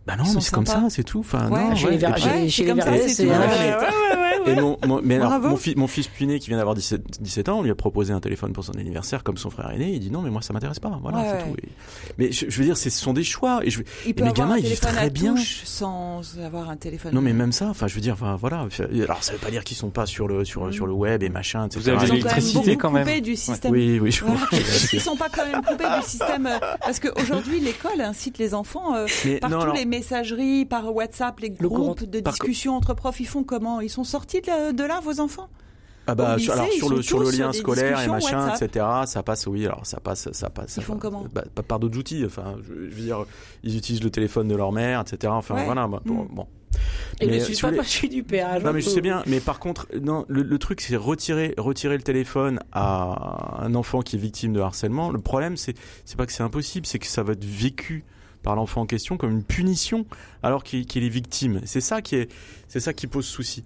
[0.08, 1.20] Bah non, mais c'est comme ça, c'est tout.
[1.20, 1.90] Enfin, Ouais, non, chez ouais.
[1.92, 3.26] les Ver- Et puis- chez- Ouais, chez c'est les comme ça, Vernet, c'est
[4.46, 7.48] Et mon, mon- mais alors, mon, fi- mon fils puiné qui vient d'avoir 17, 17
[7.50, 9.92] ans, on lui a proposé un téléphone pour son anniversaire comme son frère aîné.
[9.92, 10.98] Il dit non, mais moi ça m'intéresse pas.
[11.02, 11.42] Voilà, Ouais, c'est ouais.
[11.50, 11.56] tout.
[11.62, 11.68] Et-
[12.16, 13.60] mais je, je veux dire, c'est- ce sont des choix.
[13.64, 15.34] Et je, Il peut mes avoir gamins, un ils vivent très à bien.
[15.64, 17.12] sans avoir un téléphone.
[17.14, 17.66] non, mais même ça.
[17.68, 18.66] Enfin, je veux dire, enfin, voilà.
[19.04, 21.28] Alors, ça veut pas dire qu'ils sont pas sur le sur sur le web et
[21.28, 21.80] machin, etc.
[21.80, 23.04] Vous avez quand même l'électricité quand même.
[23.04, 23.72] coupés du système.
[23.72, 24.10] Oui, oui.
[24.12, 24.24] je.
[24.96, 28.94] Ils sont pas quand même coupés du système euh, parce qu'aujourd'hui l'école incite les enfants
[28.94, 29.06] euh,
[29.40, 33.20] par tous les messageries, par WhatsApp, les Le groupes de discussion entre profs.
[33.20, 33.80] Ils font comment?
[33.80, 35.48] Ils sont sortis de là, de là, vos enfants?
[36.10, 38.70] Ah bah alors sur le sur lien scolaire et machin, WhatsApp.
[38.70, 38.86] etc.
[39.04, 39.66] Ça passe, oui.
[39.66, 40.76] Alors ça passe, ça passe.
[40.78, 41.26] Ils font comment?
[41.34, 42.22] Bah, Par d'autres outils.
[42.24, 43.26] Enfin, je, je veux dire,
[43.62, 45.30] ils utilisent le téléphone de leur mère, etc.
[45.36, 45.64] Enfin, Ouais.
[45.66, 45.86] voilà.
[45.86, 46.28] bah, bon, Mm.
[46.34, 46.46] bon.
[47.20, 48.62] Et Mais, ne euh, suis pas du péage.
[48.62, 51.54] Non hein, mais je sais bien, mais par contre, non, le, le truc c'est retirer
[51.58, 55.10] retirer le téléphone à un enfant qui est victime de harcèlement.
[55.10, 55.74] Le problème c'est
[56.06, 58.04] c'est pas que c'est impossible, c'est que ça va être vécu
[58.42, 60.06] par l'enfant en question comme une punition
[60.42, 61.60] alors qu'il est victime.
[61.64, 62.30] C'est ça qui est
[62.68, 63.62] c'est ça qui pose souci.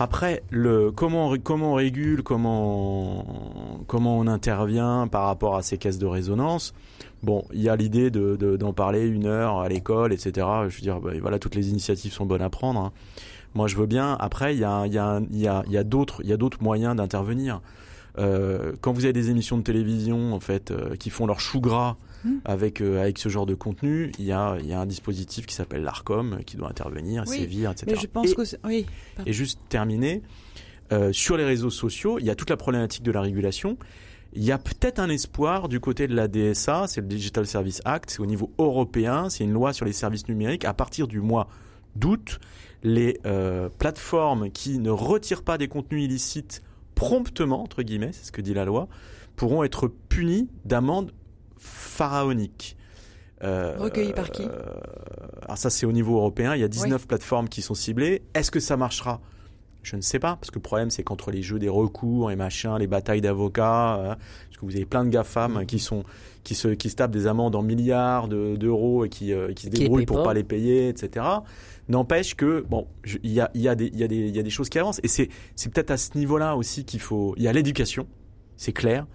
[0.00, 5.78] Après le comment on comment on régule, comment comment on intervient par rapport à ces
[5.78, 6.74] caisses de résonance?
[7.22, 10.46] Bon, il y a l'idée de de- d'en parler une heure à l'école, etc.
[10.68, 12.80] Je veux dire, bah, voilà, toutes les initiatives sont bonnes à prendre.
[12.80, 12.92] hein.
[13.54, 14.16] Moi, je veux bien.
[14.18, 16.36] Après, il y a, il y a, y a, y a d'autres, il y a
[16.36, 17.60] d'autres moyens d'intervenir.
[18.18, 21.60] Euh, quand vous avez des émissions de télévision, en fait, euh, qui font leur chou
[21.60, 22.38] gras Mm.
[22.44, 25.44] avec euh, avec ce genre de contenu, il y a, il y a un dispositif
[25.46, 27.86] qui s'appelle l'Arcom euh, qui doit intervenir, Oui, sévir, etc.
[27.90, 28.86] Mais je pense Et- que oui.
[29.26, 30.22] et juste terminer,
[30.92, 33.76] euh, sur les réseaux sociaux, il y a toute la problématique de la régulation.
[34.36, 37.80] Il y a peut-être un espoir du côté de la DSA, c'est le Digital Service
[37.84, 40.64] Act, c'est au niveau européen, c'est une loi sur les services numériques.
[40.64, 41.46] À partir du mois
[41.94, 42.40] d'août,
[42.82, 46.62] les euh, plateformes qui ne retirent pas des contenus illicites
[46.96, 48.88] promptement, entre guillemets, c'est ce que dit la loi,
[49.36, 51.12] pourront être punies d'amendes
[51.58, 52.76] pharaoniques.
[53.42, 54.48] Euh, Recueillies par qui euh,
[55.42, 58.22] Alors ça c'est au niveau européen, il y a 19 plateformes qui sont ciblées.
[58.34, 59.20] Est-ce que ça marchera?
[59.82, 62.36] Je ne sais pas, parce que le problème c'est qu'entre les jeux des recours et
[62.36, 66.04] machin, les batailles d'avocats, euh, parce que vous avez plein de GAFAM qui sont
[66.42, 69.64] qui se qui se tapent des amendes en milliards de- d'euros et qui euh, qui
[69.66, 70.24] se Qui débrouillent payent pour pas.
[70.24, 71.26] pas les payer, etc.
[71.90, 72.86] N'empêche que bon,
[73.22, 74.48] il y a il y a des il y a des il y a des
[74.50, 77.48] choses qui avancent et c'est c'est peut-être à ce niveau-là aussi qu'il faut il y
[77.48, 78.06] a l'éducation,
[78.56, 79.06] c'est clair,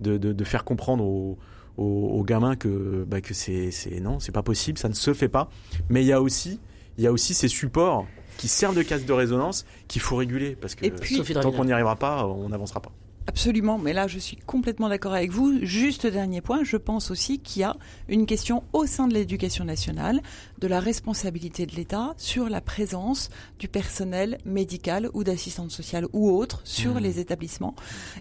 [0.00, 1.38] de, de de faire comprendre aux
[1.80, 5.14] aux, aux gamins que bah, que c'est c'est non c'est pas possible, ça ne se
[5.14, 5.48] fait pas.
[5.88, 6.60] Mais il y a aussi
[6.98, 8.06] il y a aussi ces supports
[8.36, 11.64] qui servent de casse de résonance qu'il faut réguler parce que Et puis- tant qu'on
[11.64, 12.92] n'y arrivera pas, on n'avancera pas.
[13.30, 15.60] Absolument, mais là je suis complètement d'accord avec vous.
[15.62, 17.76] Juste dernier point, je pense aussi qu'il y a
[18.08, 20.20] une question au sein de l'éducation nationale
[20.58, 26.28] de la responsabilité de l'État sur la présence du personnel médical ou d'assistante sociale ou
[26.30, 26.98] autre sur Mmh.
[26.98, 27.76] les établissements.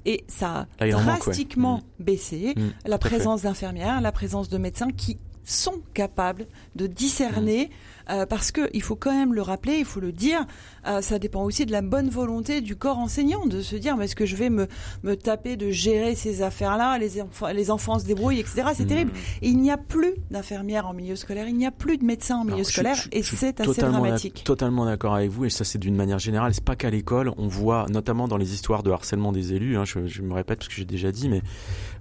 [0.05, 1.03] Et ça a manque, ouais.
[1.05, 6.45] drastiquement baissé Mmh, la présence d'infirmières, la présence de médecins qui sont capables
[6.75, 7.71] de discerner,
[8.09, 10.45] euh, parce que il faut quand même le rappeler, il faut le dire,
[10.87, 14.05] euh, ça dépend aussi de la bonne volonté du corps enseignant, de se dire, mais
[14.05, 14.67] est-ce que je vais me,
[15.03, 18.63] me taper de gérer ces affaires-là, les, enfants, les enfants se débrouillent, etc.
[18.75, 18.87] C'est Mmh.
[18.87, 19.11] terrible.
[19.41, 22.37] Et il n'y a plus d'infirmières en milieu scolaire, il n'y a plus de médecins
[22.37, 24.43] en milieu Alors, scolaire, je- et je c'est assez dramatique.
[24.43, 26.53] Totalement d'accord avec vous, et ça c'est d'une manière générale.
[26.53, 29.77] C'est pas qu'à l'école, on voit notamment dans les histoires de harcèlement des élus.
[29.77, 31.41] hein, je, je me répète parce que j'ai déjà dit, mais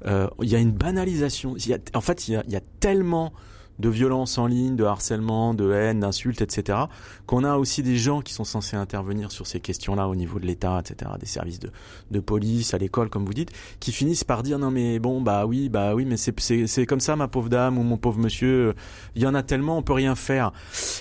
[0.07, 1.55] euh, il y a une banalisation.
[1.57, 3.33] Il y a, en fait, il y a, il y a tellement
[3.79, 6.79] de violence en ligne, de harcèlement, de haine, d'insultes, etc.,
[7.27, 10.47] qu'on a aussi des gens qui sont censés intervenir sur ces questions-là au niveau de
[10.47, 11.71] l'État, etc., des services de,
[12.11, 15.47] de police, à l'école, comme vous dites, qui finissent par dire non mais bon bah
[15.47, 18.75] oui bah oui mais c'est comme ça ma pauvre dame ou mon pauvre monsieur,
[19.15, 20.53] il y en a tellement on peut rien faire.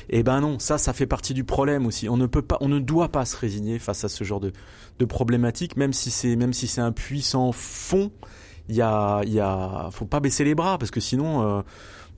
[0.09, 2.09] Eh ben non, ça, ça fait partie du problème aussi.
[2.09, 4.51] On ne peut pas, on ne doit pas se résigner face à ce genre de,
[4.99, 8.11] de problématique, même si c'est, même si c'est un puissant fond.
[8.69, 11.61] Il y a, il y a, faut pas baisser les bras parce que sinon, euh,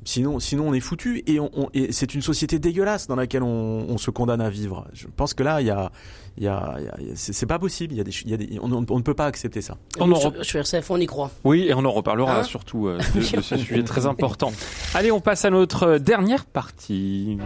[0.04, 3.44] sinon, sinon on est foutu et, on, on- et c'est une société dégueulasse dans laquelle
[3.44, 4.86] on, on se condamne à vivre.
[4.94, 5.92] Je pense que là, il y a,
[6.38, 7.94] il y a, il y a- il y a- c'est c'est pas possible.
[7.94, 9.62] Il y a des, il y a des, on, on- on ne peut pas accepter
[9.62, 9.78] ça.
[10.00, 11.30] On en re- sur RCF, on y croit.
[11.44, 14.52] Oui, et on en reparlera Hein surtout euh, de, de ce sujet très important.
[14.96, 17.38] Allez, on passe à notre euh, dernière partie.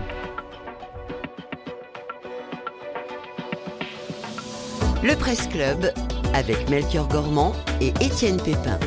[5.04, 5.92] Le Presse Club
[6.34, 8.80] avec Melchior Gormand et Étienne Pépin.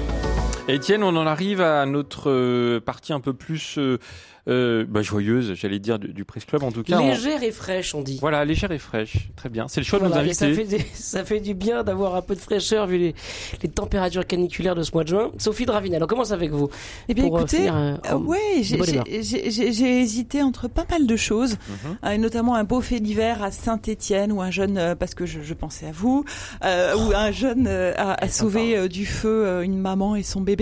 [0.68, 3.98] Étienne, on en arrive à notre euh, partie un peu plus euh,
[4.48, 6.98] euh, bah, joyeuse, j'allais dire, du, du Presse Club en tout cas.
[7.00, 8.18] On- Légère et fraîche, on dit.
[8.20, 9.28] Voilà, légère et fraîche.
[9.36, 9.66] Très bien.
[9.68, 10.54] C'est le choix de nos et ça invités.
[10.54, 13.14] fait, des- ça fait du bien d'avoir un peu de fraîcheur vu les,
[13.62, 15.30] les températures caniculaires de ce mois de juin.
[15.38, 16.68] Sophie Dravinel, on commence avec vous.
[17.08, 21.06] Eh bien, Pour, euh, écoutez, finir, euh, euh, en- ouais, j'ai- hésité entre pas mal
[21.06, 21.96] de choses, Mhm.
[22.04, 25.26] euh, et notamment un beau fait d'hiver à Saint-Étienne où un jeune, euh, parce que
[25.26, 26.24] je, je pensais à vous,
[26.64, 30.22] euh, où un jeune euh, a, a sauvé euh, du feu euh, une maman et
[30.22, 30.55] son bébé.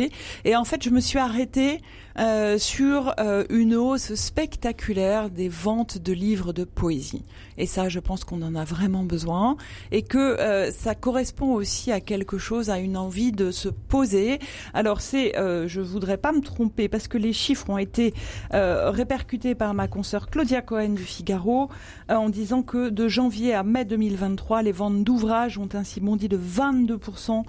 [0.44, 1.80] Et en fait, je me suis arrêtée
[2.18, 7.24] euh, sur euh, une hausse spectaculaire des ventes de livres de poésie.
[7.58, 9.56] Et ça, je pense qu'on en a vraiment besoin
[9.92, 14.38] et que euh, ça correspond aussi à quelque chose, à une envie de se poser.
[14.72, 18.14] Alors c'est, euh, je voudrais pas me tromper parce que les chiffres ont été
[18.52, 21.68] euh, répercutés par ma consoeur Claudia Cohen du Figaro
[22.10, 26.28] euh, en disant que de janvier à mai 2023, les ventes d'ouvrages ont ainsi bondi
[26.28, 27.42] de 22%,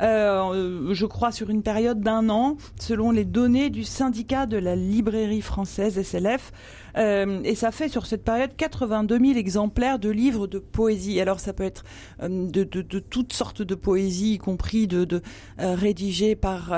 [0.00, 4.76] euh, je crois, sur une période d'un an, selon les données du syndicat de la
[4.76, 6.52] librairie française SLF.
[6.96, 11.20] Euh, et ça fait sur cette période 82 000 exemplaires de livres de poésie.
[11.20, 11.84] Alors ça peut être
[12.22, 12.64] euh, de,
[13.00, 15.22] toutes sortes de poésie, y compris de,
[15.60, 16.74] euh, rédigées par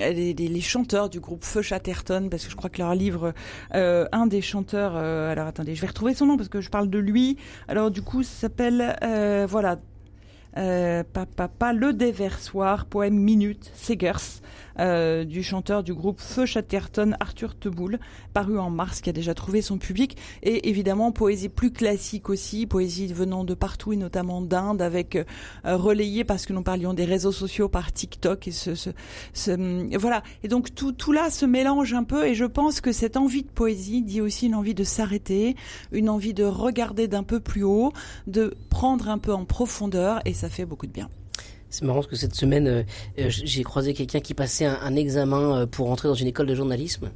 [0.00, 3.34] les, chanteurs du groupe Feu Chatterton, parce que je crois que leur livre,
[3.72, 6.98] un des chanteurs, alors attendez, je vais retrouver son nom parce que je parle de
[6.98, 7.36] lui.
[7.68, 8.96] Alors du coup, ça s'appelle
[9.48, 9.78] voilà.
[10.54, 14.40] Pas, le déversoir, poème minute, Segers
[14.78, 17.98] euh, du chanteur du groupe Feu Chatterton, Arthur Teboul,
[18.32, 20.16] paru en mars, qui a déjà trouvé son public.
[20.42, 25.24] Et évidemment, poésie plus classique aussi, poésie venant de partout et notamment d'Inde, avec euh,
[25.64, 28.90] relayé parce que nous parlions des réseaux sociaux par TikTok et ce, ce,
[29.32, 30.22] ce voilà.
[30.42, 33.42] Et donc tout, tout là se mélange un peu et je pense que cette envie
[33.42, 35.56] de poésie dit aussi une envie de s'arrêter,
[35.92, 37.92] une envie de regarder d'un peu plus haut,
[38.26, 41.08] de prendre un peu en profondeur et ça fait beaucoup de bien.
[41.74, 42.82] C'est marrant parce que cette semaine, euh,
[43.16, 46.54] j'ai croisé quelqu'un qui passait un, un, examen euh, pour entrer dans une école de
[46.54, 47.10] journalisme.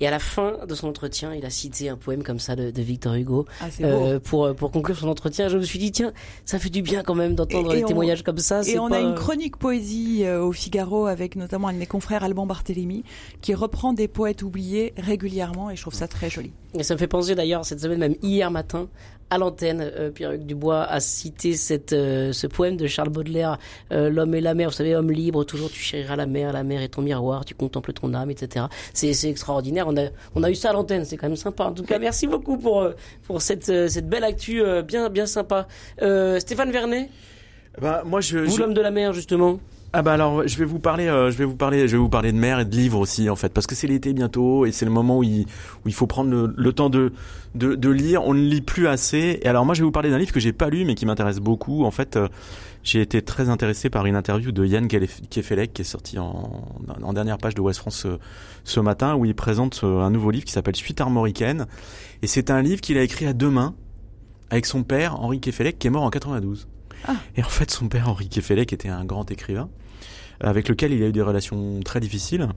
[0.00, 2.70] Et à la fin de son entretien, il a cité un poème comme ça de,
[2.70, 5.48] de Victor Hugo ah, euh, pour pour conclure son entretien.
[5.48, 6.12] Je me suis dit tiens,
[6.44, 8.62] ça fait du bien quand même d'entendre des témoignages comme ça.
[8.62, 8.96] Et on pas...
[8.96, 13.02] a une chronique poésie euh, au Figaro avec notamment un de mes confrères Alban Barthélémy
[13.40, 16.52] qui reprend des poètes oubliés régulièrement et je trouve ça très joli.
[16.74, 18.88] Et ça me fait penser d'ailleurs cette semaine même hier matin
[19.30, 23.58] à l'antenne, euh, Pierre-Hugues Dubois a cité cette, euh, ce poème de Charles Baudelaire,
[23.92, 26.64] euh, L'homme et la mer, vous savez, homme libre, toujours tu chériras la mer, la
[26.64, 28.66] mer est ton miroir, tu contemples ton âme, etc.
[28.94, 31.64] C'est, c'est extraordinaire, on a, on a eu ça à l'antenne, c'est quand même sympa.
[31.64, 32.88] En tout cas, merci beaucoup pour,
[33.26, 35.66] pour cette, cette belle actu bien, bien sympa.
[36.38, 37.10] Stéphane Vernet?
[37.80, 38.60] Bah, moi, je, Vous, je...
[38.60, 39.60] l'homme de la mer, justement?
[39.94, 42.10] Ah bah alors je vais vous parler euh, je vais vous parler je vais vous
[42.10, 44.72] parler de mer et de livres aussi en fait parce que c'est l'été bientôt et
[44.72, 45.46] c'est le moment où il,
[45.84, 47.14] où il faut prendre le, temps de,
[47.54, 48.22] de, de lire.
[48.24, 49.40] On ne lit plus assez.
[49.40, 51.06] Et alors moi je vais vous parler d'un livre que j'ai pas lu mais qui
[51.06, 51.84] m'intéresse beaucoup.
[51.84, 52.28] En fait euh,
[52.82, 56.68] j'ai été très intéressé par une interview de Yann Kefelec qui est sorti en,
[57.02, 58.18] en dernière page de West France ce,
[58.64, 61.66] ce matin où il présente euh, un nouveau livre qui s'appelle Suite armoricaine.
[62.20, 63.74] Et c'est un livre qu'il a écrit à deux mains
[64.50, 66.68] avec son père Henri Kefelec qui est mort en 92
[67.36, 69.68] Et en fait, son père, Henri Kefelec, était un grand écrivain
[70.40, 72.48] avec lequel il a eu des relations très difficiles.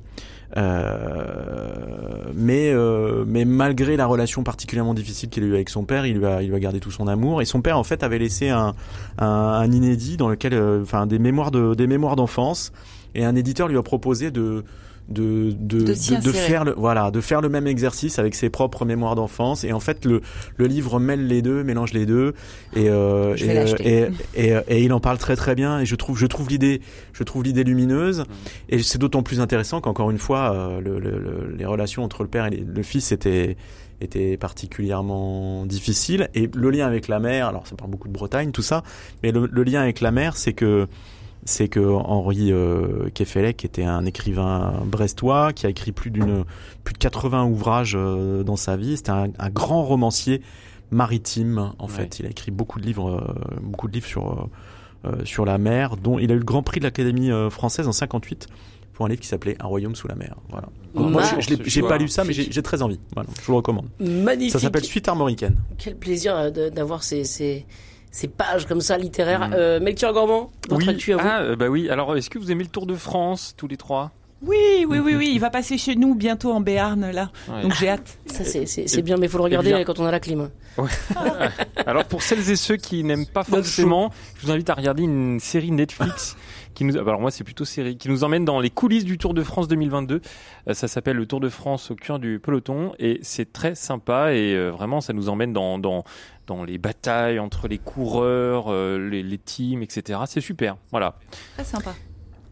[0.58, 6.06] Euh, mais, euh, mais malgré la relation particulièrement difficile qu'il a eu avec son père,
[6.06, 7.42] il lui a, il lui a gardé tout son amour.
[7.42, 8.74] Et son père, en fait, avait laissé un,
[9.18, 12.72] un, un inédit dans lequel, euh, enfin, des mémoires de, des mémoires d'enfance.
[13.16, 14.64] Et un éditeur lui a proposé de,
[15.10, 18.50] de de, de, de, de, faire le voilà de faire le même exercice avec ses
[18.50, 19.64] propres mémoires d'enfance.
[19.64, 20.22] Et en fait le
[20.58, 22.34] le livre mêle les deux mélange les deux.
[22.76, 25.80] Et euh, et, et, et, et, il en parle très très bien.
[25.80, 26.82] Et je trouve je trouve l'idée
[27.14, 28.26] je trouve l'idée lumineuse.
[28.70, 32.30] Et c'est d'autant plus intéressant qu'encore une fois euh, le, le, les relations entre le
[32.30, 33.58] père et le fils étaient
[34.00, 38.52] était particulièrement difficile et le lien avec la mère alors ça parle beaucoup de Bretagne
[38.52, 38.84] tout ça.
[39.22, 40.88] Mais le, le lien avec la mère c'est que
[41.46, 46.44] c'est que Henri euh, Kefelec était un écrivain brestois qui a écrit plus d'une
[46.84, 48.98] plus de 80 ouvrages euh, dans sa vie.
[48.98, 50.42] C'était un, un, grand romancier
[50.92, 51.92] maritime en ouais.
[51.92, 52.20] fait.
[52.20, 54.50] Il a écrit beaucoup de livres, euh, beaucoup de livres sur
[55.06, 57.92] euh, sur la mer, dont il a eu le Grand Prix de l'Académie française en
[57.92, 58.48] 58
[58.94, 60.36] pour un livre qui s'appelait Un royaume sous la mer.
[60.50, 60.70] Voilà.
[60.94, 63.00] Moi, je, j'ai pas lu ça, mais j'ai très envie.
[63.16, 63.88] Voilà, je vous le recommande.
[64.00, 64.52] Magnifique.
[64.52, 65.56] Ça s'appelle Suite armoricaine.
[65.80, 67.66] Quel plaisir d'avoir ces, ces
[68.12, 69.50] ces pages comme ça littéraires.
[69.50, 69.54] Mmh.
[69.56, 70.94] Euh, Melchior Gormand, votre oui.
[70.94, 71.90] actu à vous ah, euh, bah oui.
[71.90, 74.12] Alors, est-ce que vous aimez le Tour de France tous les trois?
[74.42, 77.62] Oui, oui, oui, oui, il va passer chez nous bientôt en Béarn là, ouais.
[77.62, 78.18] donc j'ai hâte.
[78.26, 79.84] Ça c'est bien, mais il faut le regarder bien...
[79.84, 80.50] quand on a la clim.
[80.78, 80.90] Ouais.
[81.86, 85.40] Alors pour celles et ceux qui n'aiment pas forcément, je vous invite à regarder une
[85.40, 86.38] série Netflix
[86.74, 89.34] qui nous, alors moi c'est plutôt série, qui nous emmène dans les coulisses du Tour
[89.34, 90.22] de France 2022.
[90.68, 94.34] Euh, ça s'appelle le Tour de France au cœur du peloton et c'est très sympa
[94.34, 96.04] et euh, vraiment ça nous emmène dans dans
[96.48, 100.20] dans les batailles entre les coureurs, euh, les, les teams, etc.
[100.26, 100.78] C'est super.
[100.92, 101.16] Voilà.
[101.56, 101.94] Très sympa.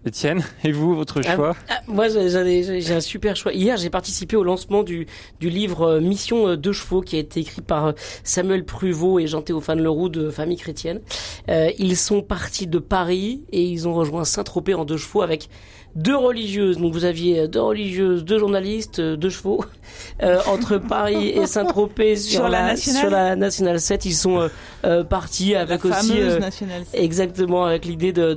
[0.05, 3.51] Étienne, et vous, votre choix ah, ah, Moi, j'ai un super choix.
[3.51, 5.07] Hier, j'ai participé au lancement du,
[5.41, 7.91] du livre euh, Mission deux chevaux qui a été écrit par euh,
[8.23, 11.01] Samuel Pruvot et Jean-Théophane Leroux de Famille Chrétienne.
[11.49, 15.49] Euh, ils sont partis de Paris et ils ont rejoint Saint-Tropez en deux chevaux avec
[15.95, 16.77] deux religieuses.
[16.77, 19.63] Donc vous aviez deux religieuses, deux journalistes, deux chevaux
[20.23, 24.05] euh, entre Paris et Saint-Tropez sur, sur, la, sur la nationale 7.
[24.05, 24.47] Ils sont euh,
[24.85, 27.01] euh, partis avec la aussi nationale 7.
[27.01, 28.33] exactement avec l'idée de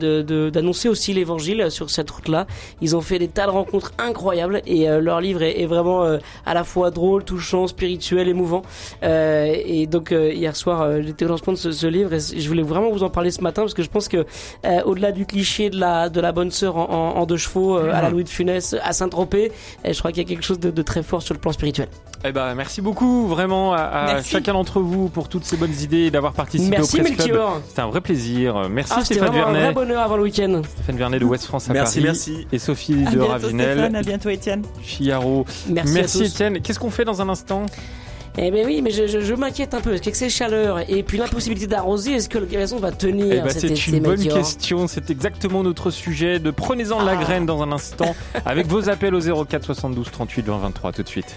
[0.50, 2.46] d'annoncer de, de, aussi l'évangile sur cette route-là.
[2.80, 6.05] Ils ont fait des tas de rencontres incroyables et euh, leur livre est, est vraiment
[6.05, 8.62] euh, à la fois drôle, touchant, spirituel, émouvant.
[9.03, 12.20] Euh, et donc euh, hier soir, euh, j'étais au lancement de ce, ce livre et
[12.20, 14.24] je voulais vraiment vous en parler ce matin parce que je pense que
[14.66, 17.76] euh, au-delà du cliché de la de la bonne sœur en, en, en deux chevaux
[17.76, 19.53] euh, à la Louis de Funès à Saint-Tropez,
[19.84, 21.53] euh, je crois qu'il y a quelque chose de, de très fort sur le plan
[21.53, 21.88] spirituel.
[22.24, 26.11] Eh ben, merci beaucoup vraiment à, chacun d'entre vous pour toutes ces bonnes idées et
[26.12, 27.26] d'avoir participé Merci au Presse Club.
[27.28, 27.61] Melchior.
[27.66, 28.68] C'était un vrai plaisir.
[28.70, 30.62] Merci Ah, c'était Stéphane vraiment un vrai Vernet, bonheur avant le week-end.
[30.74, 32.47] Stéphane Vernet de West France à Merci, Paris merci.
[32.53, 34.62] et Sophie À de bientôt Ravinel, Stéphane, à bientôt Étienne.
[34.84, 35.45] Chiaro.
[35.68, 36.26] Merci, Merci à tous.
[36.28, 36.61] Étienne.
[36.61, 37.66] Qu'est-ce qu'on fait dans un instant?
[38.39, 39.91] Eh ben oui, mais je, je, je m'inquiète un peu.
[39.91, 43.49] Avec ces chaleurs et puis l'impossibilité d'arroser, est-ce que le gazon va tenir Eh ben,
[43.51, 44.87] c'est une bonne question.
[44.89, 46.39] C'est exactement notre sujet.
[46.39, 47.16] De prenez-en de la Ah.
[47.22, 48.14] graine dans un instant
[48.47, 51.37] avec vos appels au 04 72 38 20 23 tout de suite.